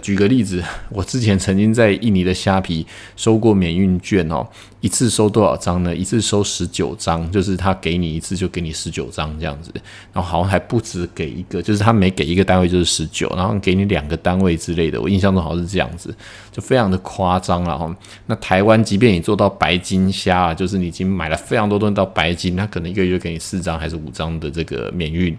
[0.00, 2.84] 举个例子，我之前曾经在印尼的虾皮
[3.16, 4.44] 收过免运券哦，
[4.80, 5.94] 一次收多少张呢？
[5.94, 9.70] 一次收十九张，就是他给你一次就给你十九张这样子，
[10.12, 16.12] 然后好像还不止给一个，就是他每给一个单位就是十九，然后给你两个单位之类的，我印象中好像是这样子，
[16.50, 17.96] 就非常的夸张了哈。
[18.26, 25.36] 那台湾即便你做到白金虾，就是你已经买了非常多东西到白金，他可能一个月给你四张还是五张的这个免运。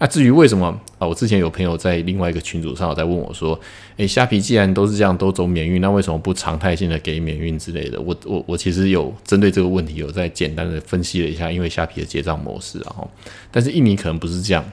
[0.00, 0.66] 那至于为什么
[0.98, 1.06] 啊？
[1.06, 3.58] 我之前有朋友在另外一个群组上有在问我说
[3.98, 13.08] ：“诶，虾皮既然都是这样都走免运，那为什么不常态性的给免运之类的？”我我我其实有针对这个问题有在简单的分析了一下，因为虾皮的结账模式，然后
[13.50, 14.64] 但是印尼可能不是这样。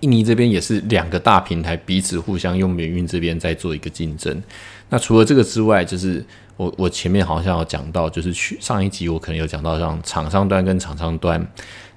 [0.00, 4.42] 印尼这边也是两个大平台彼此互相用免运这边在做一个竞争。
[4.88, 6.24] 那除了这个之外，就是
[6.56, 11.46] 我我前面好像有讲到，就是去上一集我可能有讲到，像厂商端跟厂商端。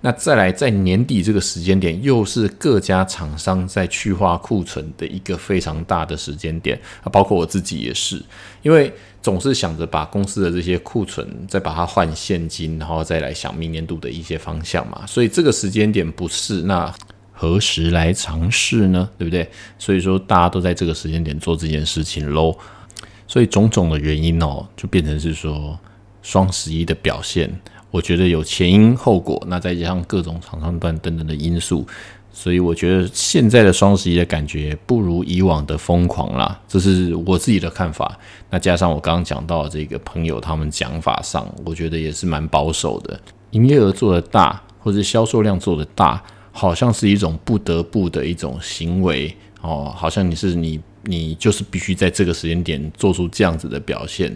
[0.06, 8.22] 那再来，在年底这个时间点，又是各家厂商在去化库存的一个非常大的时间点啊，包括我自己也是，
[8.64, 16.94] 因为总是想着把公司的这些库存再把它换现金，然后再来想明年度的一些方向嘛，所以这个时间点不是那
[17.32, 19.10] 何时来尝试呢？
[19.18, 19.50] 对不对？
[19.80, 22.54] 所以说大家都在这个时间点做这件事情喽，
[23.26, 25.80] 所以种种的原因哦，就变成是说
[26.22, 27.50] 双十一的表现。
[27.94, 31.86] 我觉得有前因后果，那再加上各种厂商端等等的因素，
[32.32, 38.18] 所以我觉得现在的双十一的感觉不如以往的疯狂啦，这是我自己的看法。
[38.50, 43.20] 那加上我刚刚讲到这个朋友他们讲法上，我觉得也是蛮保守的。
[43.52, 46.20] 营业额做的大，或者销售量做的大，
[46.52, 54.36] 好像是一种不得不的一种行为哦，好像你是你你就是必须在这个时间点做出这样子的表现。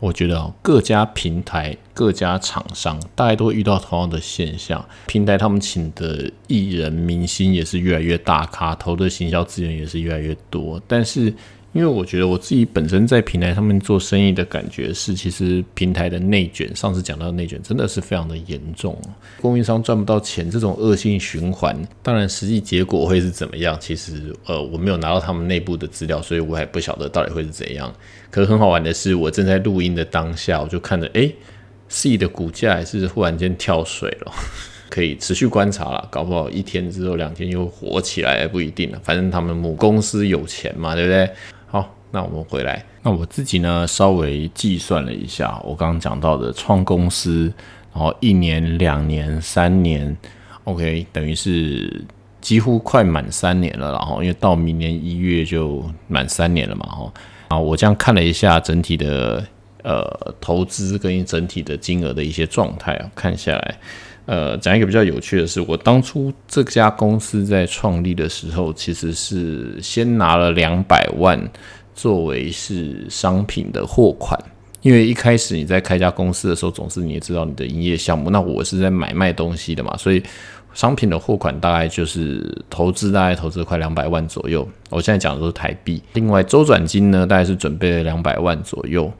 [0.00, 4.84] 我觉得各家平台、各家厂商大概都会遇到同样的现象。
[5.06, 11.32] 平台他们请的艺人、明星也是越来越大咖，投的行销资源也是越来越多，但是。
[11.74, 18.98] 因为我觉得我自己本身在平台上面做生意的感觉是，其实平台的内卷，上次讲到内卷真的是非常的严重，
[19.40, 23.76] 供应商赚不到钱，这种恶性循环，当然实际结果会是怎么样？
[23.78, 27.94] 其实呃我没有拿到他们内部的资料，所以我还不晓得到底会是怎样。
[28.30, 31.30] 可是很好玩的是，我正在录音的当下，我就看着哎
[31.88, 34.32] ，C 的股价还是忽然间跳水了，
[34.88, 41.30] 可以持续观察了，搞不好一天之后两天又火起来不一定了，反正他们母公司有钱嘛，对不对？
[41.70, 42.82] 好，那我们回来。
[43.02, 47.52] 那我自己呢，稍微计算了一下，我刚刚讲到的创公司，
[47.92, 50.16] 然后一年、两年、三年
[50.64, 52.02] ，OK，等于是
[52.40, 53.92] 几乎快满三年了。
[53.92, 57.12] 然后，因为到明年一月就满三年了嘛，哈。
[57.48, 59.46] 啊，我这样看了一下整体的
[59.82, 63.78] 呃投资跟整体的金额的一些状态啊，看下来。
[64.28, 71.40] 呃，讲一个比较有趣的是，我当初这家公司在创立的时候，其实是先拿了两百万
[71.94, 74.38] 作为是商品的货款，
[74.82, 80.22] 因为一开始你在开家公司的时候，总是你也知道你的营业项目，那我是在买卖东西的嘛，所以
[80.74, 84.68] 商品的货款大概就是投资，大概投资快两百万左右。
[84.90, 89.10] 我现在讲的都是台币，另外周转金呢，大概是准备了两百万左右。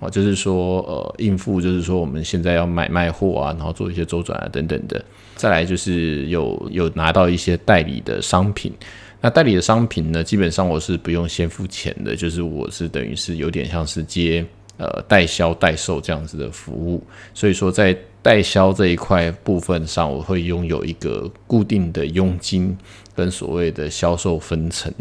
[0.00, 5.00] 哦，就是说，呃，应付，就是说，我们现在要买卖货啊，然后做一些周转啊，等等的。
[5.36, 8.72] 再来就是有有拿到一些代理的商品，
[9.20, 14.44] 那代理的商品呢，基本上我是不用先付钱的，就是我是等于是有点像是接
[14.78, 17.02] 呃代销代售这样子的服务，
[17.34, 17.96] 所以说在。
[18.22, 22.76] 代销这一块部分上，我会拥有一个固定的佣金
[23.14, 24.92] 跟所谓的销售分成，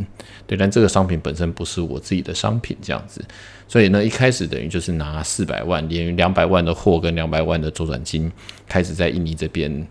[0.47, 3.23] 对，但这个商品本身不是我自己的商品，这样子，
[3.67, 8.31] 所以呢，一开始等于就是拿四百万，连两百万的货跟两百万的周转金，
[8.67, 9.87] 开始在印尼这边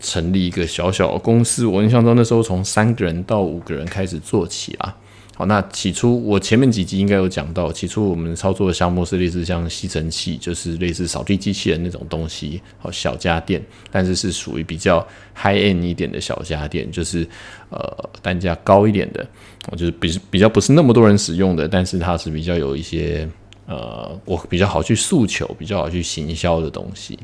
[0.00, 1.64] 成立一个小小的公司。
[1.66, 4.96] 我印象中那时候从三个人到五个人开始做起啊。
[5.36, 17.26] 好，那起初我前面几集应该有讲到，起初我们操作的项目是类似像吸尘器，就是类似扫地机器人那种东西，好小家电，但是是属于比较 high end 一点的小家电，就是
[17.70, 19.26] 呃单价高一点的，
[19.72, 23.28] 我就是比比较不是那么多人使用的，但是它是比较有一些
[23.66, 27.18] 呃我比较好去诉求，比较好去行销的东西。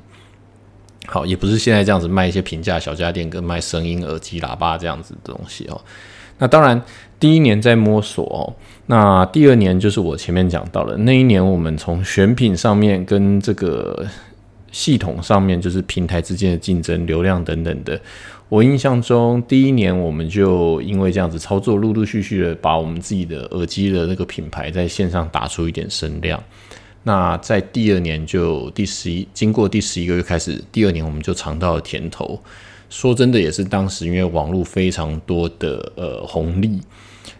[1.06, 5.80] 好，也不是现在这样子卖一些平价小家电跟卖声音耳机喇叭这样子的东西哦。
[6.38, 6.80] 那当然，
[7.20, 8.56] 第一年在摸索哦。
[8.86, 14.04] 那第二年就是我前面讲到了，那一年我们从选品上面跟这个
[14.72, 18.00] 系统上面，就是平台之间的竞争、流量等等的。
[18.48, 26.42] 我印象中，第一年我们就因为这样子操作，陆陆续续的把我们自己的耳机的那个品牌在线上打出一点声量。
[27.04, 32.42] 那在第二年就第十一，经过第十一个月开始，第二年我们就尝到了甜头。
[32.90, 36.80] 说真的，也是当时因为网络非常多的呃红利，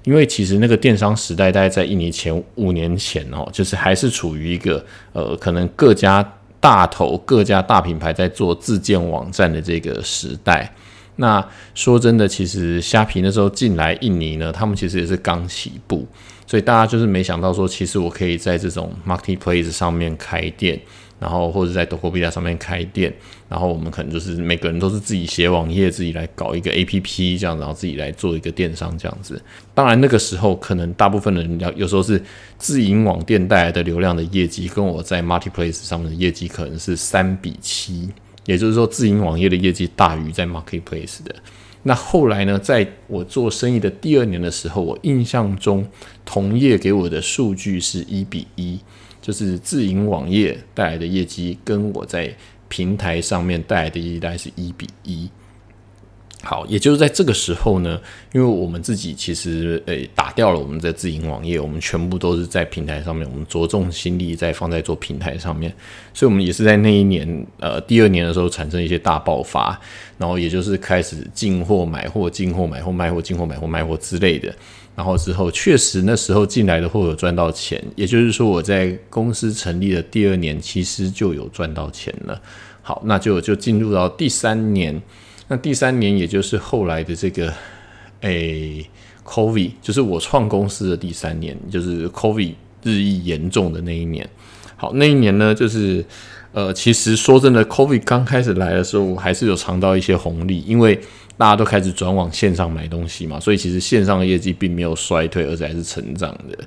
[0.05, 4.83] 因为其实那个电商时代大概在一年前五年前哦，就是还是处于一个
[5.13, 6.27] 呃可能各家
[6.61, 10.73] 大头、各家大品牌在做自建网站的这个时代。
[11.17, 16.07] 那说真的，其实虾皮那时候进来印尼呢，他们其实也是刚起步，
[16.47, 20.81] 所以大家就是没想到说，其实我可以在这种 marketplace 上面开店。
[21.19, 23.15] 然后或者在多国币亚上面开店，
[23.51, 29.43] 然后我们可能就是每个人都是自己写网页，自己来搞一个 A P P 这样，然后自己来做一个电商这样子。
[29.75, 32.23] 当然那个时候可能大部分的人要有时候是
[32.59, 38.09] 自营网店带来的流量的业绩，跟我在 Marketplace 上面的业绩可能是三比七，
[38.47, 41.35] 也就是说自营网页的业绩大于在 Marketplace 的。
[41.83, 45.85] 那后来呢，在我做生意的第二年的时候，我印象中
[46.25, 48.79] 同业给我的数据是一比一，
[49.21, 52.33] 就是自营网页带来的业绩跟我在
[52.71, 55.29] 平台上面带来的业绩大概是一比一。
[56.43, 58.01] 好，也就是在这个时候呢，
[58.33, 65.71] 因为我们自己其实诶打掉了我们的自营网页，我们全部都是在平台上面，我们着重心力在放在做平台上面，
[66.15, 69.79] 所以我们也是在那一年呃第二年的时候产生一些大爆发，
[70.17, 74.51] 然后也就是开始进货买货进货买货卖货进货买货卖货之类的，
[75.01, 82.39] 然后之后确实那时候进来的货有赚到钱，也就是说我在公司成立的第二年其实就有赚到钱了。
[82.83, 85.01] 好，那就就进入到第三年。
[85.49, 87.51] 那第三年，也就是后来的这个，
[88.21, 88.85] 诶
[89.25, 94.29] ，COVID，就是我创公司的第三年，就是 COVID 日益严重的那一年。
[94.77, 96.05] 好，那一年呢，就是
[96.53, 101.01] 呃，其实说真的，COVID 刚开始来的时候，我还是有尝到一些红利，因为
[101.41, 106.59] 大家都开始转往线上买东西嘛，所以其实线上的业绩并没有衰退，而且还是成长的。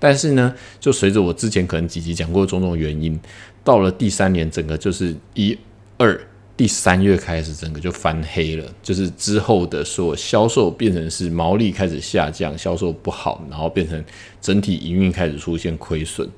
[0.00, 3.16] 但是呢，就随着我之前可能几集讲过种种原因，
[3.62, 5.56] 到了第三年，整个就是一
[5.96, 6.20] 二。
[6.56, 14.04] 第三月开始，整个就翻黑了，就是之后的所有销售变成是毛利开始下降，销售不好，然后变成
[14.40, 16.28] 整体营运开始出现亏损。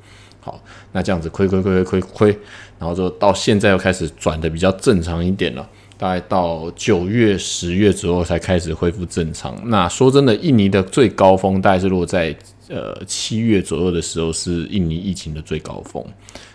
[0.41, 2.39] 好，那这样子亏亏亏亏亏亏，
[2.79, 5.69] 然后就到现在又开始转的比较正常一点了，
[5.99, 9.55] 大概到九月、十月左右才开始恢复正常。
[9.69, 12.35] 那说真的，印尼的最高峰大概是落在。
[12.71, 16.05] 呃，七月左右的时候是印尼疫情的最高峰，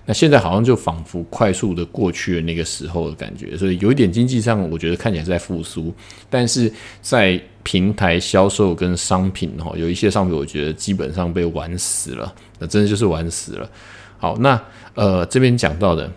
[0.05, 5.91] 那现在好像就仿佛快速的过去了那个时候的感觉，所以有一点经济上我觉得看起来是在复苏，
[6.29, 13.67] 但是在平台销售跟商品哈，有一些商品我觉得基本上被玩死了，那真的就是玩死了。
[14.19, 16.07] 好，那呃这边讲到的。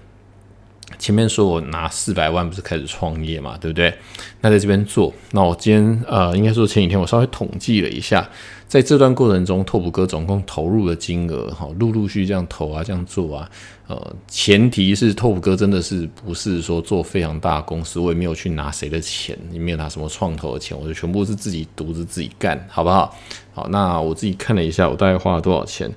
[0.99, 3.93] 前面说我拿四百万不是开始创业嘛，对不对？
[4.41, 8.29] 那在这边做，那我今天呃，应该说前几天我稍微统计了一下，
[8.69, 13.51] 在这段过程中，拓普哥总共投入的金额，哈，陆陆续续这样投啊，这样做啊，
[13.89, 23.15] 呃，前提是拓普哥真的是不是说做非常大公司，我也没有去拿谁的钱，也没有拿什么创投的钱，我就全部是自己独自自己干，好不好？
[23.53, 25.93] 好，那我自己看了一下，我大概花了多少钱？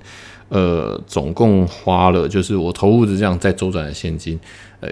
[0.50, 4.38] 呃，总共花了，就是我投入的这样在周转的现金。
[4.80, 4.90] 呃，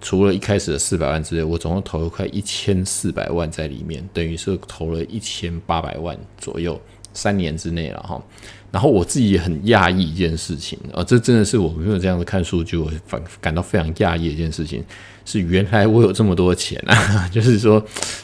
[0.00, 6.80] 除了一开始的四百万之外，我总共投了快一千四百万在里面，等于是投了一千八百万左右，
[7.18, 8.22] 三年之内了哈。
[8.70, 14.84] 然后我自己也很讶异一件事情啊，这真的是我没有这样子看数据，我反感到非常讶异一件事情，
[15.24, 17.82] 是原来我有这么多钱啊， 就是说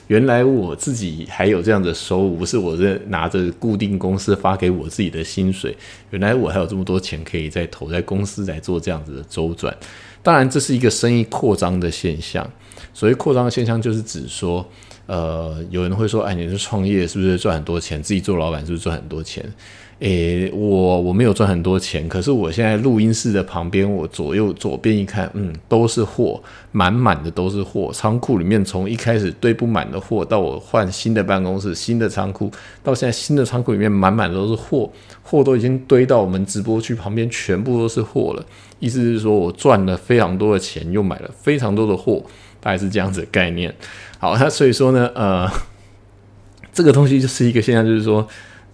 [0.09, 5.75] 原来我自己还有这样的收入，不是我这拿着固定公司发给我自己的薪水，
[6.11, 9.75] 原来我还有这么多钱可以再投在公司来做这样子的周转。
[10.23, 12.47] 当然，这是一个生意扩张的现象。
[12.93, 14.67] 所谓扩张的现象，就是指说，
[15.07, 18.03] 呃，有人会说，哎，你是创业，是不是赚很多钱？
[18.03, 19.45] 自己做老板，是不是赚很多钱？
[20.01, 27.93] 诶，我我没有赚很多钱，可是我现在录音室的旁边，我左右左边一看，嗯，都是货，满满的都是货。
[27.93, 32.51] 仓库里面从一开始堆不满的货，到我换新的办公室、新的仓库，
[32.83, 34.91] 到现在新的仓库里面满满的都是货，
[35.23, 38.45] 货都已经堆到我们直播区旁边，全部都是货了。
[38.81, 42.23] 意思是说我赚了非常多的钱，又买了非常多的货，
[42.61, 43.73] 大概是这样子的概念。
[44.25, 45.47] 好，那所以说呢，呃，
[46.73, 48.27] 这个东西就是一个现象，就是说。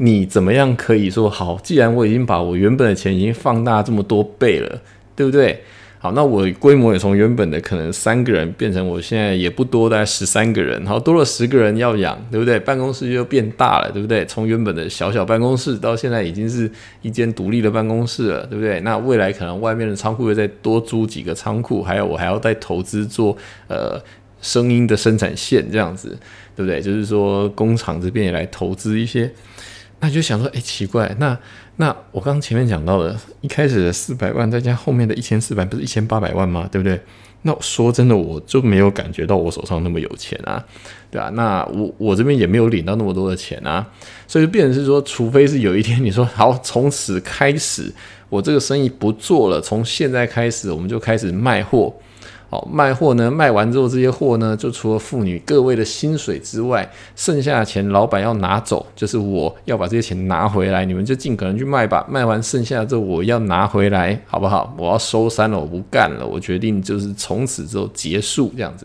[0.03, 1.59] 你怎么样可以说好？
[1.63, 4.81] 既然我已经把我原本的钱已经放大这么多倍了，
[5.15, 5.63] 对不对？
[5.99, 10.87] 好，那我规模也从原本的可能三个人变成我现在也不多，大概十三个人。
[10.87, 12.59] 好，多了十个人要养，对不对？
[12.59, 14.25] 办公室又变大了，对不对？
[14.25, 16.71] 从原本的小小办公室到现在已经是
[17.03, 18.81] 一间独立的办公室了，对不对？
[18.81, 23.37] 那未来可能外面的仓库又再多租几个仓库，还有我还要再投资做
[23.69, 24.01] 呃
[24.41, 26.19] 声音的生产线这样子，
[26.57, 26.81] 对不对？
[26.81, 29.31] 就是说工厂这边也来投资一些。
[30.03, 31.39] 那就想说，哎，奇怪，那
[31.77, 36.67] 那我刚前面讲到的，一开始的四百万，再加后面的一千四百，不是一千八百万吗？
[36.73, 36.99] 对不对？
[37.43, 40.65] 那说真的，我就没有感觉到我手上那么有钱啊，
[41.11, 41.29] 对吧？
[41.35, 43.87] 那我我这边也没有领到那么多的钱啊，
[44.27, 47.93] 所以变成是说，除非是有一天你说好，从此开始
[48.31, 51.95] 我这个生意不做了，从现在开始我们就开始卖货。
[52.51, 53.31] 好，卖货呢？
[53.31, 62.05] 卖完之后，这些货呢，就除了妇女各位的薪水之外，剩下的钱老板要拿走，就是我要把这些钱拿回来，你们就尽可能去卖吧。
[62.11, 64.75] 卖完剩下之后，我要拿回来，好不好？
[64.77, 68.85] 我要收山了，我不干了，我决定就是从此之后结束这样子。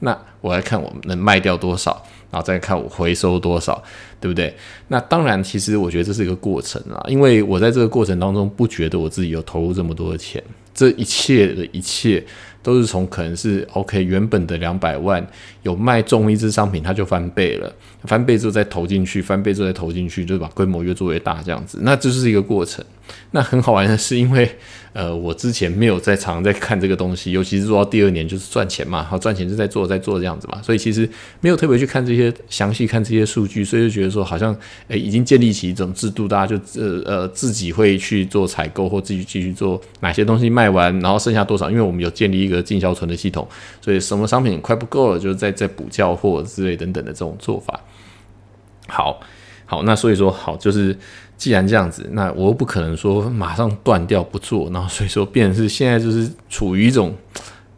[0.00, 1.90] 那我来看我能卖掉多少，
[2.30, 3.82] 然后再看我回收多少，
[4.20, 4.54] 对不对？
[4.88, 12.22] 那当然，其实我觉得这是一个过程啊，因为我在这个过程当中不觉得我自己有投入这么多的钱，这一切的一切。
[12.66, 15.24] 都是从可能是 OK 原本的两百万
[15.62, 17.72] 有卖中一只商品，它就翻倍了，
[18.06, 22.84] 翻倍之后再投进去，翻倍之后再投进去，就是把规模越做越大这样子，那这是一个过程。
[23.30, 24.50] 那很好玩的是，因为
[24.92, 31.08] 呃，我之前没有在常在看这个东西，尤其是做到第二年就是赚钱嘛，好赚钱就在做在做这样子嘛，所以其实
[31.40, 34.56] 没有特别去看这些详细看这些数据，所以就觉得说好像
[34.88, 43.46] 诶已经建立起一种制度，大家就呃呃自己会去做采购或自己继续做哪些东西卖完，然后剩下多少，因为我们有建立一个进销存的系统，
[43.80, 47.78] 所以什么商品快不够了，就是再再补交货之类等等的这种做法。
[48.86, 49.20] 好，
[49.64, 50.96] 好，那所以说好就是。
[51.38, 57.14] 既然这样子，那我又不可能说马上断掉不做，然后所以说变成是现在就是处于一种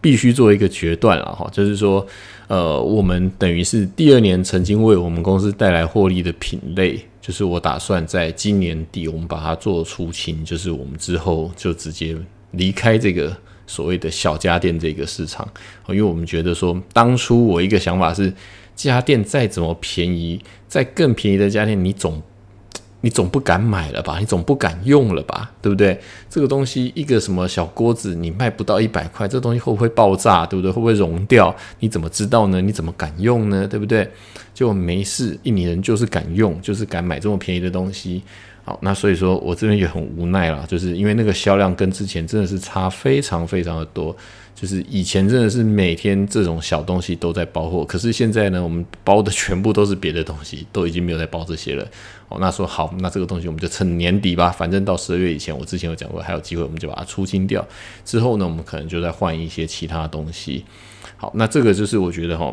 [0.00, 2.06] 必须做一个决断了哈，就是说，
[2.46, 12.16] 呃，我们等于是第二年曾经为我们公司带来获利的品类，就是我打算在今年底我们把它做出清，就是我们之后就直接
[12.52, 13.36] 离开这个
[13.66, 15.44] 所谓的小家电这个市场，
[15.88, 18.32] 因为我们觉得说当初我一个想法是，
[18.78, 22.22] 家电再怎么便宜，再更便宜的家电你总。
[23.00, 24.18] 你总不敢买了吧？
[24.18, 25.52] 你总不敢用了吧？
[25.62, 25.96] 对不对？
[26.28, 30.44] 这个东西一个什么小锅子，你卖不到一百块，这东西会不会爆炸？
[30.44, 30.68] 对不对？
[30.68, 31.54] 会不会融掉？
[31.78, 32.60] 你怎么知道呢？
[32.60, 33.68] 你怎么敢用呢？
[33.68, 34.10] 对不对？
[34.52, 38.20] 就没事，印尼人就是敢用，就是敢买这么便宜的东西。
[38.64, 44.14] 好，那所以说我这边也很无奈了，就是因为那个销量跟之前真的是差非常非常的多。
[44.60, 51.86] 就是以前真的是每天这种小东西都在包货，可是现在呢，我们包的全部都是别的东西，都已经没有在包这些了。
[52.28, 57.64] 哦，那说好，那这个东西我们就趁年底吧，反正到十二月以前，我之前有讲过还有机会，我们就把它出清掉。
[58.04, 60.64] 之后呢，我们可能就再换一些其他东西。
[61.16, 62.52] 好，那这个就是我觉得哈，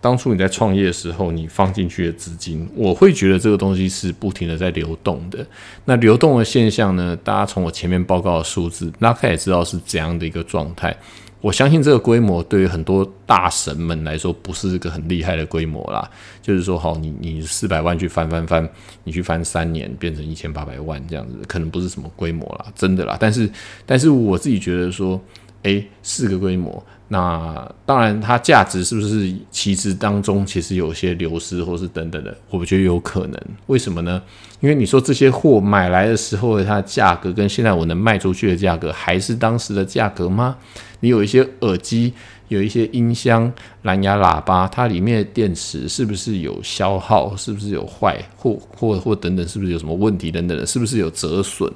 [0.00, 5.44] 当初你在创业的时候，你放进去的资金，我会觉得这个东西是不停的在流动的。
[5.86, 10.94] 那流动的现象呢，大家从我前面报告的数字，大家也知道是怎样的一个状态。
[11.40, 16.08] 我相信这个规模对于很多大神们来说不是一个很厉害的规模啦。
[16.40, 18.66] 就是说，好，你你四百万去翻翻翻，
[19.04, 23.16] 你去翻三年变成一千八百万这样子，可能不是什么规模啦，真的啦。
[23.18, 23.50] 但是，
[23.84, 25.20] 但是我自己觉得说，
[25.62, 26.82] 诶，四个规模。
[27.08, 33.40] 那当然，它价值是不是其实当中其实有些流失，或是等等的，我觉得有可能。
[33.66, 34.20] 为什么呢？
[34.58, 40.56] 因为你说这些货买来的时候，它的价格跟现在我能卖出去的价格还是当时的价格吗？
[40.98, 42.12] 你有一些耳机，
[42.48, 47.36] 有一些音箱、蓝牙喇叭，它里面的电池是不是有消耗？
[47.36, 50.64] 是不是有坏，或或或等等，是不是有什么问题等等的？
[50.64, 51.72] 是不是有折损？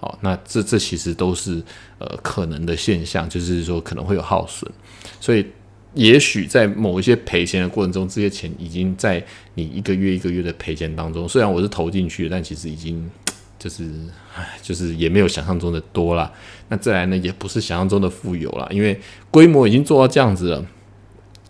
[0.00, 1.62] 哦，那这这其实都是
[1.98, 4.68] 呃可能的现象，就是说可能会有耗损，
[5.20, 5.46] 所以
[5.94, 13.08] 也许在某一些赔钱的过程中，这些钱已经在你一个月一个月的赔钱当中，虽然我是投进去，但其实已经
[13.60, 13.88] 就是
[14.34, 16.32] 唉，就是也没有想象中的多了。
[16.72, 18.98] 那再来呢，也不是想象中的富有了，因为
[19.30, 20.64] 规模已经做到这样子了，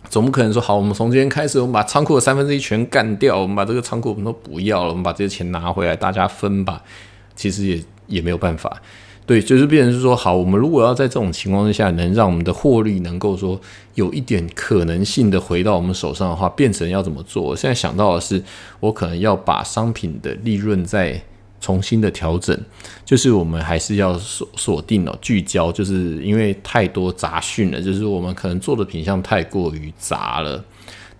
[0.09, 6.83] 总不可能说好，我们从今天开始，我们把仓库的三分之一全干掉，我们把这个仓库我们都不要了，我们把这些钱拿回来，大家分吧。
[7.35, 7.81] 其实也。
[8.07, 8.81] 也没有办法，
[9.25, 13.59] 对，就是变成是说，好，我们如果要在这种情况之下，能让我们的获利能够说
[13.95, 17.41] 有一点可能性的回到我们手上的话，变成要怎么做？
[17.41, 18.43] 我现在想到的是，
[18.81, 21.19] 我可能要把商品的利润在
[21.63, 22.59] 重新的调整，
[23.05, 30.61] 就是我们还是要锁锁定了聚焦，就是因为太多杂讯了，就是我们可能做的品相太过于杂了，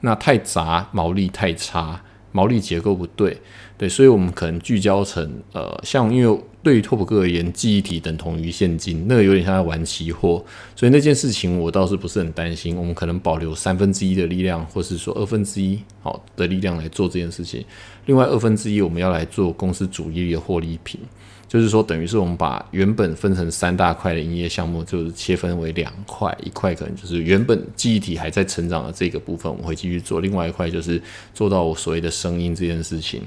[0.02, 3.40] 那太杂，毛利太差，毛利结构不对。
[3.78, 10.44] 对，所以我们可能聚焦成，呃，像因为对于拓普哥而言，记忆体等同于现金，那个有点像在玩期货，
[10.76, 12.78] 所以那件事情我倒是不是很担心。
[12.78, 17.64] 我们可能保留三分之一的力量，或是说二分之一好的力量来做这件事情，
[18.06, 21.00] 另外二分之一我们要来做公司主业的获利品。
[21.48, 31.00] 就是说，等于是我们把原本分成三大块的营业项目，就是切分为两块，一块可能就是原本记忆体还在成长的这个部分，我们会继续做；另外一块就是
[31.34, 33.22] 做到我所谓的声音这件事情。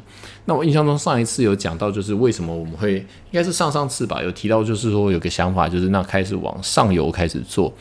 [0.44, 7.72] 那我印象中上一次有讲到，就是为什么我们会应该是上上次吧，有提到就是说有个想法，就是那开始往上游开始做，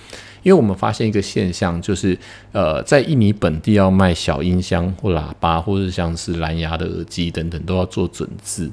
[0.44, 2.16] 因为我们发现一个现象，就是
[2.52, 8.72] 呃，在印尼本地要卖小音箱或喇叭，或者像是蓝牙的耳机等等，都要做准字。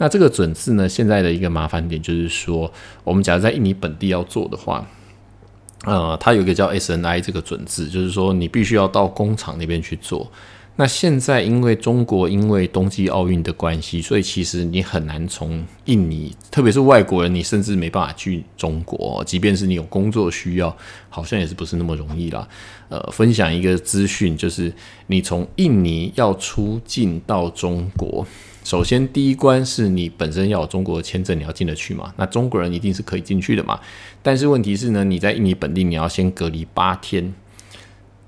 [0.00, 0.88] 那这个准字呢？
[0.88, 2.72] 现在的一个麻烦点就是说，
[3.04, 4.86] 我们假如在印尼本地要做的话，
[5.84, 10.32] 呃，它有一个叫 SNI 这个准字，就是说你必须要到工厂那边去做。
[10.76, 19.22] 那现在因为中国因为冬季奥运的关系，所以其实你很难从印尼，特别是外国人，你甚至没办法去中国。
[19.26, 20.74] 即便是你有工作需要，
[21.10, 22.48] 好像也是不是那么容易啦。
[22.88, 24.72] 呃，分享一个资讯，就是
[25.08, 28.26] 你从印尼要出境到中国。
[28.62, 32.12] 首先第一关是你本身要有中国签证，你要进得去嘛？
[32.16, 33.80] 那中国人一定是可以进去的嘛？
[34.22, 37.32] 但是问题是呢，你在印尼本地你要先隔离八天，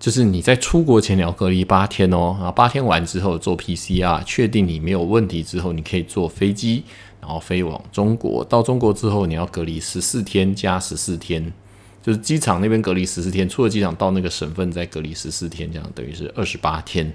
[0.00, 2.34] 就是你在出国前你要隔离八天哦。
[2.38, 6.82] 然后八天完之后做 PCR，确定你没有问题之后，你可以坐飞机，
[7.20, 8.42] 然后飞往中国。
[8.44, 11.52] 到中国之后，你要隔离十四天加十四天。
[12.02, 17.12] 就是机场那边隔离十四天，出了机场到那个省份再隔离十四天，这样等于是二十八天。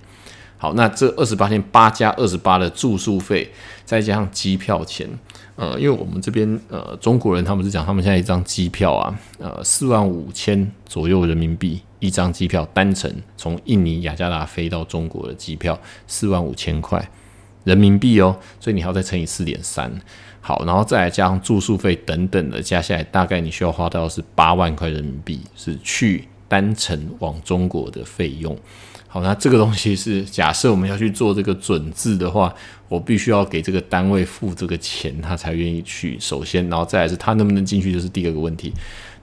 [0.57, 3.47] 好，那这二十八天八加二十八的住宿费，
[3.85, 5.07] 再加上机票钱，
[5.55, 17.07] 呃，因为我们这边呃中国人他们是讲，他们现在一张机票啊，呃四万五千左右人民币一张机票，单程从印尼雅加达飞到中国的机票四万五千块
[17.63, 19.91] 人民币哦，所以你还要再乘以四点三。
[20.41, 28.57] 好，然后再来加上住宿费等等的，加下来大概你需要花到是八万块人民币，是去单程往中国的费用。
[29.21, 32.53] 那这个东西是假设我们要去做这个准字的话，
[32.89, 36.17] 我必须要给这个单位付这个钱，他才愿意去。
[36.19, 38.73] 首先，然后再来是他能不能进去，就是第二个问题。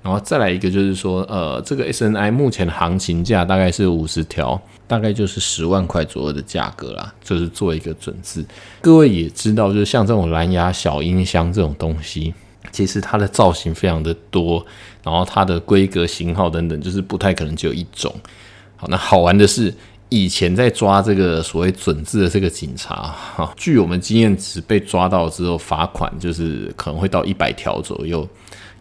[0.02, 8.44] 然后再来一个就是说，呃，这个 SNI 目前的行情价大概是五十条，大概就是十万块左右的价格啦，就是做一个准字。
[8.82, 12.34] 各位也知道，就是像这种蓝牙小音箱这种东西，
[12.70, 14.62] 其实它的造型非常的多，
[15.02, 18.14] 然后它的规格型号等等，就是不太可能只有一种。
[18.88, 19.72] 那好玩的是，
[20.08, 28.28] 以前在抓这个所谓准字的这个警察，哈，据我们经验值被抓到之后，罚款就是可能会到一百条左右。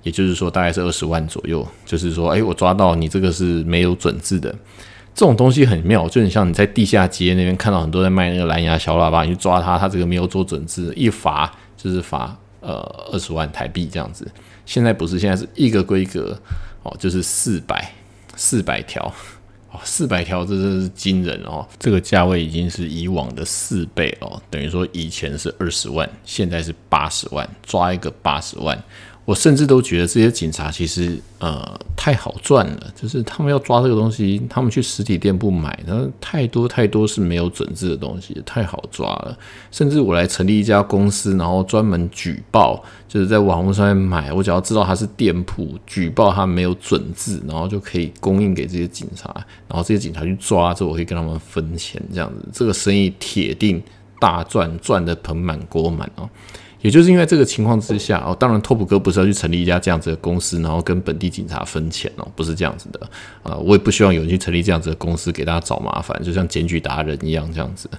[0.03, 1.65] 也就是说，大概是二十万左右。
[1.85, 4.53] 就是说，哎，我抓到你这个是没有准字的，
[5.15, 12.79] 这种东西很妙，就很像你在地下街那边看到很多在卖那个蓝牙小喇叭，你去抓他，他这个没有做准字，一罚就是罚呃
[13.13, 14.29] 二十万台币这样子。
[14.65, 16.37] 现在不是，现在是一个规格
[16.83, 17.89] 哦，就是四百
[18.35, 19.09] 四百条
[19.83, 21.67] 四百条，这真是惊人哦！
[21.79, 28.81] 这个价位已经是以往的四倍哦，等于说以前是二十万，现在是八十万，抓一个八十万。
[29.25, 39.37] 我甚至都觉得这些警察其实呃太好赚了，就是他们要抓这个东西，他们去实体店铺买，然后太多太多是没有准字的东西，太好抓了。
[39.71, 49.33] 甚至我来成立一家公司，然后专门举报，就是在网络上面买，我只要知道它是店铺，举报它没有准字，然后就可以供应给这些警察，
[49.69, 53.81] 然后这些警察去抓之后，我可以跟他们分钱，这样子，这个生意铁定
[54.19, 56.29] 大赚，赚的盆满锅满哦。
[56.83, 62.99] 也就是因为这个情况之下哦，当然拓普哥不是要去成立一家这样子的公司，然后跟本地警察分钱哦，不是这样子的
[63.41, 67.89] 啊，我也不希望有人去成立这样子的公司给大家找麻烦，就像检举达人一样这样子。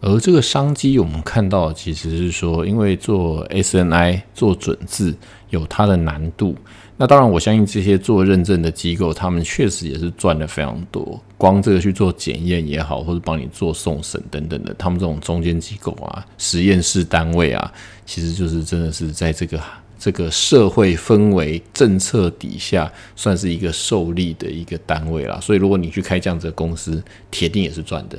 [0.00, 5.14] 而这个商机，我们看到其实是说，因为做 SNI 做准字
[5.50, 6.54] 有它的难度。
[6.98, 11.20] 那当然，我相信这些做认证的机构，他们确实也是赚的非常多。
[11.36, 17.70] 光这个去做检验也好，或者帮你做送审等等的，他们这种中间机构啊、实验室单位啊，
[18.06, 19.60] 其实就是真的是在这个
[19.98, 25.38] 这个社会氛围政策底下，算是一个受力的一个单位啦。
[25.42, 28.18] 所以，如果你去开这样子的公司，铁定也是赚的。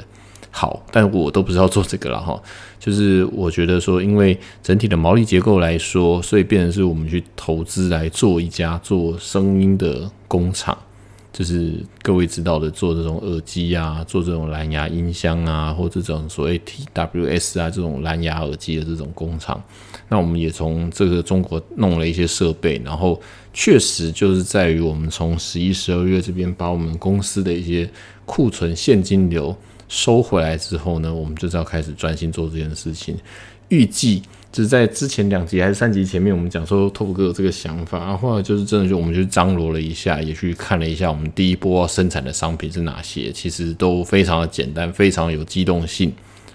[0.50, 2.42] 好，但我都不知道做这个了哈。
[2.80, 10.78] 就是我觉得说，因为整体的毛利结构来说，所以变成是我们去投资来做一家做声音的工厂，
[11.34, 19.62] 就是各位知道的，做这种耳机啊，做这种蓝牙音箱啊，或这种所谓 TWS 啊这种蓝牙耳机的这种工厂。
[20.08, 23.20] 那我们也从这个中国弄了一些设备，然后
[23.54, 27.90] 确实就是在于我们从十一、十二月这边把我们公司的一些
[28.26, 29.54] 库存现金流。
[29.88, 33.16] 收回来之后呢，我们就是要开始专心做这件事情。
[33.70, 46.14] 预计就是在之前两集还是三集前面，我们讲说拓普哥有这个想法，然后就是真的就我们就张罗了一下，也去看了一下我们第一波生产的商品是哪些，其实都非常的简单，非常有机动性。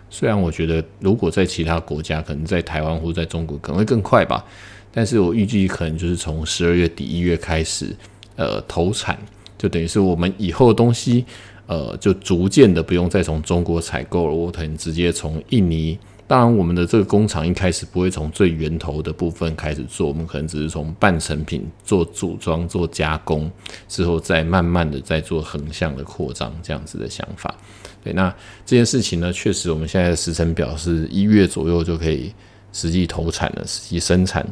[0.08, 4.42] 虽然我觉得如果在其他国家，可能在台湾或在中国可能会更快吧，
[4.90, 7.94] 但是我预计可能就是从十二月底一月开始，
[8.36, 9.18] 呃，投产
[9.58, 11.26] 就等于是我们以后的东西。
[11.66, 15.98] 呃，就逐渐的不用再从中国采购了，我可能直接从印尼。
[16.28, 23.50] 当然，我们的这个工厂一开始不会从最源头的部分开始做，我们可能只是从半成品做组装、做加工，
[23.86, 27.54] 之后再慢慢的再做横向的扩张，这样子的想法。
[28.02, 28.34] 对，那
[28.64, 32.32] 这件事情呢，确实我们现在的时程表是一月左右就可以
[32.72, 34.46] 实际投产了，实际生产。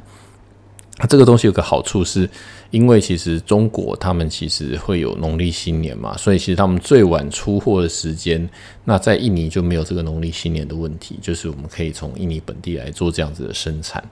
[0.96, 2.28] 它这个东西有个好处，是
[2.70, 8.48] 因为其实中国他们其实会有农历新年嘛，所以其实他们最晚出货的时间，
[8.84, 14.02] 那在印尼就没有这个农历新年的问题，就是我们可以从印尼本地来做这样子的生产。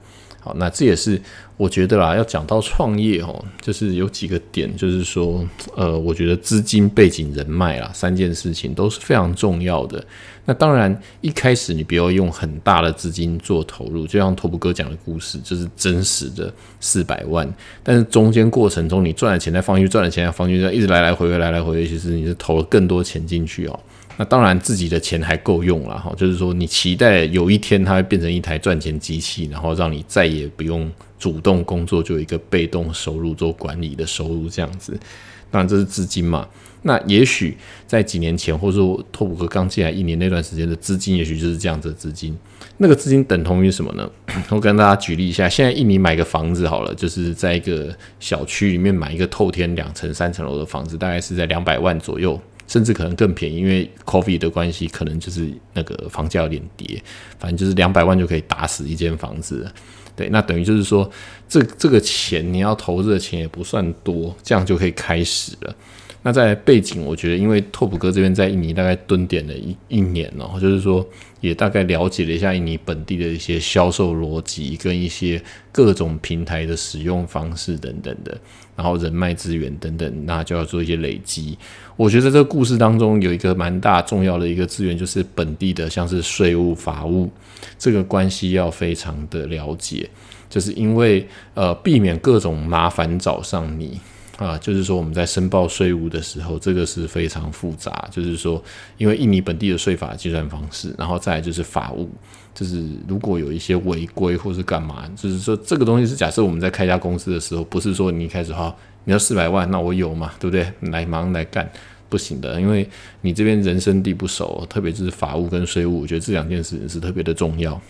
[0.48, 1.20] 好，那这也是
[1.58, 5.46] 我觉得啦，要讲到创业哦，就是有几个点，就是说，
[5.76, 10.02] 呃，我觉得资金背景、人脉啦，三件事情都是非常重要的。
[10.46, 17.46] 那当然，一开始你不要用很大的资金做投入，就像托普哥讲的故事，就是真实的四百万。
[17.82, 23.78] 但是中间过程中，你赚了钱再放进去，赚了钱再放进去，一直来来回回，来来回回，其实你是投了更多钱进去哦。
[24.20, 30.90] 那当然，自己的钱还够用了哈，就是说，你期待有一天它会变成一台赚钱机器，然后让你再也不用
[31.20, 34.98] 主动工作，就有一个被动收入做管理的收入这样子。
[35.52, 36.48] 当然，这是资金嘛。
[36.82, 37.56] 那也许
[37.86, 42.36] 在几年前，或者说托普哥刚进来一年那段时间的资金，也许就是这样子的资金。
[42.78, 44.10] 那个资金等同于什么呢？
[44.50, 52.40] 我跟大家举例一下，现在印尼买个房子好了，就是在一个小区里面买一个透天两层、三层楼的房子，大概是在两百万左右。
[52.68, 57.02] 甚至可能更便宜，因为 coffee 的关系，可能就是那个房价有点跌，
[57.40, 59.68] 反正就是两百万就可以打死一间房子。
[60.14, 61.10] 对，那等于就是说，
[61.48, 65.74] 这这个钱你要投资的钱也不算多，这样就可以开始了。
[66.22, 71.06] 那在背景，我觉得因为拓普哥这边在印尼大概蹲点了一一年哦，就是说
[71.40, 75.40] 也大概了解了一下印尼本地的一些销售逻辑跟一些
[75.70, 78.36] 各种平台的使用方式等等的，
[78.78, 81.58] 然后人脉资源等等，那就要做一些累积。
[81.96, 87.28] 我觉得这个故事当中有一个蛮大重要的一个资源，就是本地的像是税务法务
[87.76, 90.08] 这个关系要非常的了解，
[90.48, 93.98] 就是因为呃避免各种麻烦找上你。
[94.38, 98.08] 啊，就是说我们在申报税务的时候，这个是非常复杂。
[98.08, 98.62] 就是说，
[98.96, 102.08] 因为印尼本地的税法计算方式，然后再来就是法务，
[102.58, 110.66] 就是如果有一些违规或是干嘛，就是说这个东西是假设我们在开家公司的时候，不是说你一开始哈你要四百万，那我有嘛，对不对？
[110.90, 111.70] 来忙来干，
[112.08, 112.88] 不行的，因为
[113.20, 117.80] 你这边人生地不熟，特别就是法务跟税务，我觉得这两件事情是特别的重要。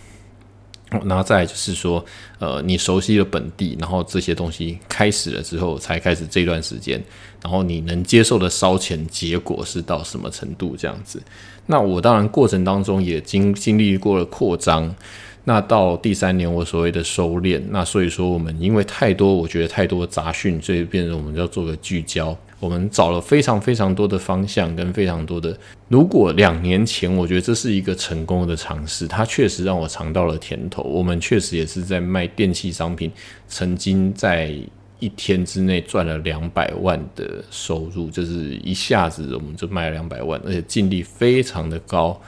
[1.05, 2.03] 然后再就是说，
[2.39, 6.99] 呃，你熟悉了本地，然后这些东西开始了之后，才开始这段时间，
[7.43, 11.21] 然后你能接受的烧钱结果是到什么程度这样子？
[11.67, 14.95] 那我当然过程当中也经经历过了扩张，
[15.43, 22.35] 那到第三年我所谓的收敛，那所以说我们因为太多，我觉得太多杂讯，所以变成我们要做个聚焦。
[22.59, 25.57] 我们找了非常非常多的方向跟非常多的。
[25.87, 30.83] 如果两年前，我觉得这是一个成功的尝试，它确实让我尝到了甜头。
[30.83, 33.11] 我们确实也是在卖电器商品，
[33.47, 34.53] 曾经在
[34.99, 42.19] 一天之内赚了两百万的收入，就是一下子我们就卖了两百万，而且净利非常的高。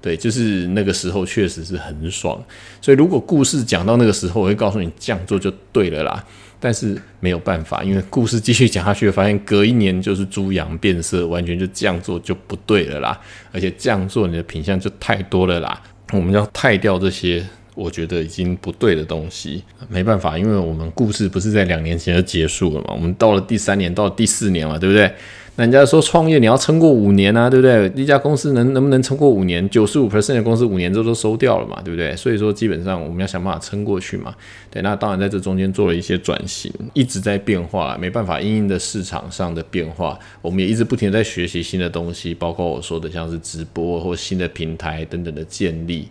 [0.00, 2.42] 对，就是那个时候确实是很爽。
[2.80, 6.24] 所以如果故事讲到那个时候，我会告诉你这样做就对了啦。
[6.64, 13.20] 但是没有办法，因为故事继续讲下去，发现隔一年就是猪羊变色，完全就这样做就不对了啦。
[13.52, 15.78] 而且这样做你的品相就太多了啦。
[16.14, 19.62] 我们要汰掉这些，我觉得已经不对的东西。
[19.90, 25.12] 没办法，因为我们故事不是在两年前就结束了嘛，我们到了第三年，到了第四年嘛，对不对？
[25.56, 27.88] 那人家说创业你要撑过五年啊，对不对？
[27.94, 29.68] 一家公司能能不能撑过五年？
[29.70, 32.16] 九十五 percent 的公司五年之后都收掉了嘛，对不对？
[32.16, 34.34] 所以说基本上我们要想办法撑过去嘛。
[34.68, 46.08] 对，那当然在这中间做了一些转型，一直在变化，没办法，因应的市场上的变化，我们也一直不停在学习新的东西，包括我说的像是直播或新的平台等等的建立。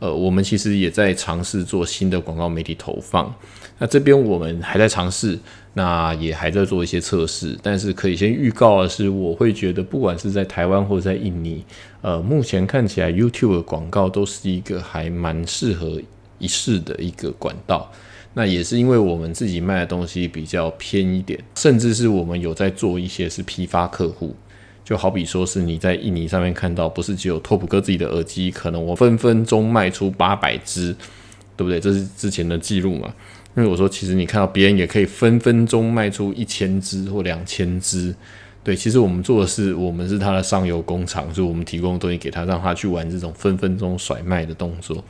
[0.00, 3.34] 呃，我们其实也在尝试做新的广告媒体投放。
[3.78, 5.38] 那这边我们还在尝试。
[5.74, 11.64] 那也还在做一些测试，但是可以先预告的是，我会觉得不管是在台湾或者在印尼，
[12.02, 15.98] 呃，目前看起来 YouTube 的广告都是一个还蛮适合
[16.38, 17.90] 一试的一个管道。
[18.34, 24.34] 那也是因为我们自己卖的东西比较偏一点，甚至是我们有在做一些是批发客户，
[24.84, 30.94] 就好比说是你在印尼上面看到，不是只有拓普哥自己的耳机，可能我分分钟卖出八百只，
[31.56, 31.78] 对不对？
[31.78, 33.14] 这是之前的记录嘛。
[33.54, 38.14] 因为我说，其实你看到别人也可以分分钟卖出一千只或两千只，
[38.64, 45.04] 对，其实我们做的是，我们是他的上游工厂，是我们提供东西给他，让他去玩这种分分钟甩卖的动作。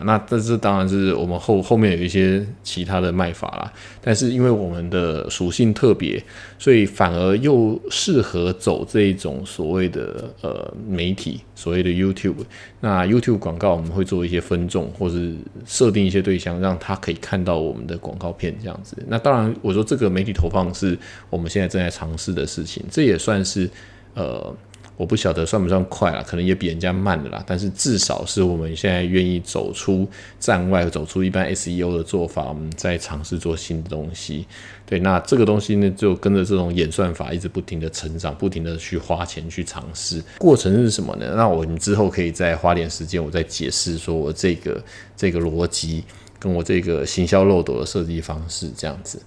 [0.00, 6.22] 那这是当然是我们后后面有一些其他的卖法啦，但是因为我们的属性特别，
[6.58, 12.44] 所以反而又适合走这一种所谓的呃媒体，所谓的 YouTube。
[12.80, 15.34] 那 YouTube 广告我们会做一些分众，或是
[15.66, 18.96] 设定一些对象，让他可以看到我们的广告片这样子。
[19.08, 23.68] 那当然，我说这个媒体投放是我们现在正在尝试的事情，这也算是
[24.14, 24.54] 呃。
[24.96, 27.42] 我不晓得算不算快了，可能也比人家慢的啦。
[27.46, 34.46] 但是至少是我们现在愿意走出站外，走出一般 SEO 的做法，我们在尝试做新的东西。
[34.86, 40.22] 对，那这个东西呢，就跟着这种演算法一直不停的成长，不停的去花钱去尝试。
[40.38, 41.34] 过程是什么呢？
[41.36, 44.82] 那我们之后可以再花点时间，我再解释说我这个
[45.16, 46.04] 这个逻辑。
[46.44, 49.18] 跟我这个行销漏斗的设计方式这样子。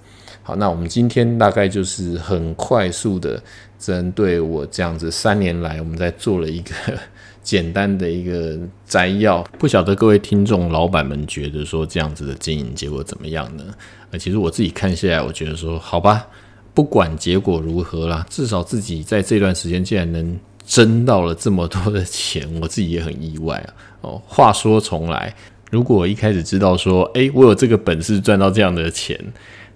[0.44, 3.42] 好，那我们今天大概就是很快速的
[3.80, 6.74] 针对我这样子三年来，我们在做了一个
[7.42, 8.56] 简单的一个
[8.86, 9.42] 摘要。
[9.58, 13.64] 不晓得各位听众老板们觉得说这样子的经营结果怎么样呢？
[14.12, 16.28] 呃，其实我自己看下来，我觉得说好吧，
[16.76, 23.74] 不管结果如何啦，至少自己在这段时间竟然能挣到了这么多的钱，我自己也很意外啊。
[24.02, 25.36] 哦，话说重来，
[25.70, 29.20] 如果一开始知道说，诶，我有这个本事赚到这样的钱。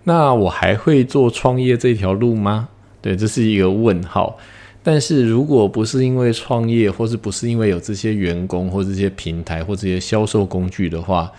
[0.03, 2.69] 那我还会做创业这条路吗？
[3.01, 4.37] 对，这是一个问号。
[4.83, 11.31] 但是如果不是因为创业，或是不是因为有这些员工或这些平台或这些销售工具的话，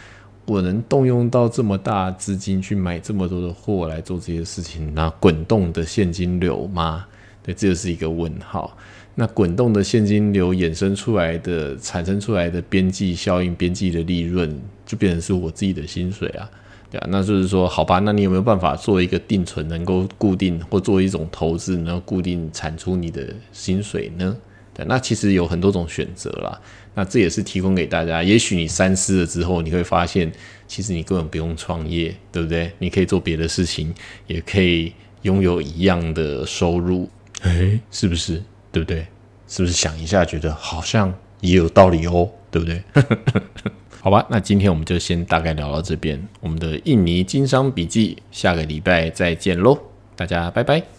[0.46, 7.04] 我能动用到这么大资金去买这么多的货来做这些事情，那滚动的现金流吗？
[7.42, 8.76] 对，这就是一个问号。
[9.14, 16.50] 那滚动的现金流衍生出来的、产生出来的边际效应、边际的利润，就变成是我自己的薪水啊。
[16.90, 24.36] 对啊，那就是说，好吧，那你有没有办法做一个定存，能够固定或做一种投资，能够固定产出你的薪水呢？
[24.74, 26.60] 对，那其实有很多种选择啦。
[26.94, 28.22] 那这也是提供给大家。
[28.22, 30.30] 也许你三思了之后，你会发现，
[30.66, 32.70] 其实你根本不用创业，对不对？
[32.78, 33.94] 你可以做别的事情，
[34.26, 34.92] 也可以
[35.22, 37.08] 拥有一样的收入。
[37.42, 38.42] 诶，是不是？
[38.72, 39.06] 对不对？
[39.46, 42.82] 是不是想一下，觉得好像也有道理哦，对不对？
[44.00, 46.20] 好吧，那今天我们就先大概聊到这边。
[46.40, 49.78] 我们的印尼经商笔记，下个礼拜再见喽，
[50.16, 50.92] 大家拜拜。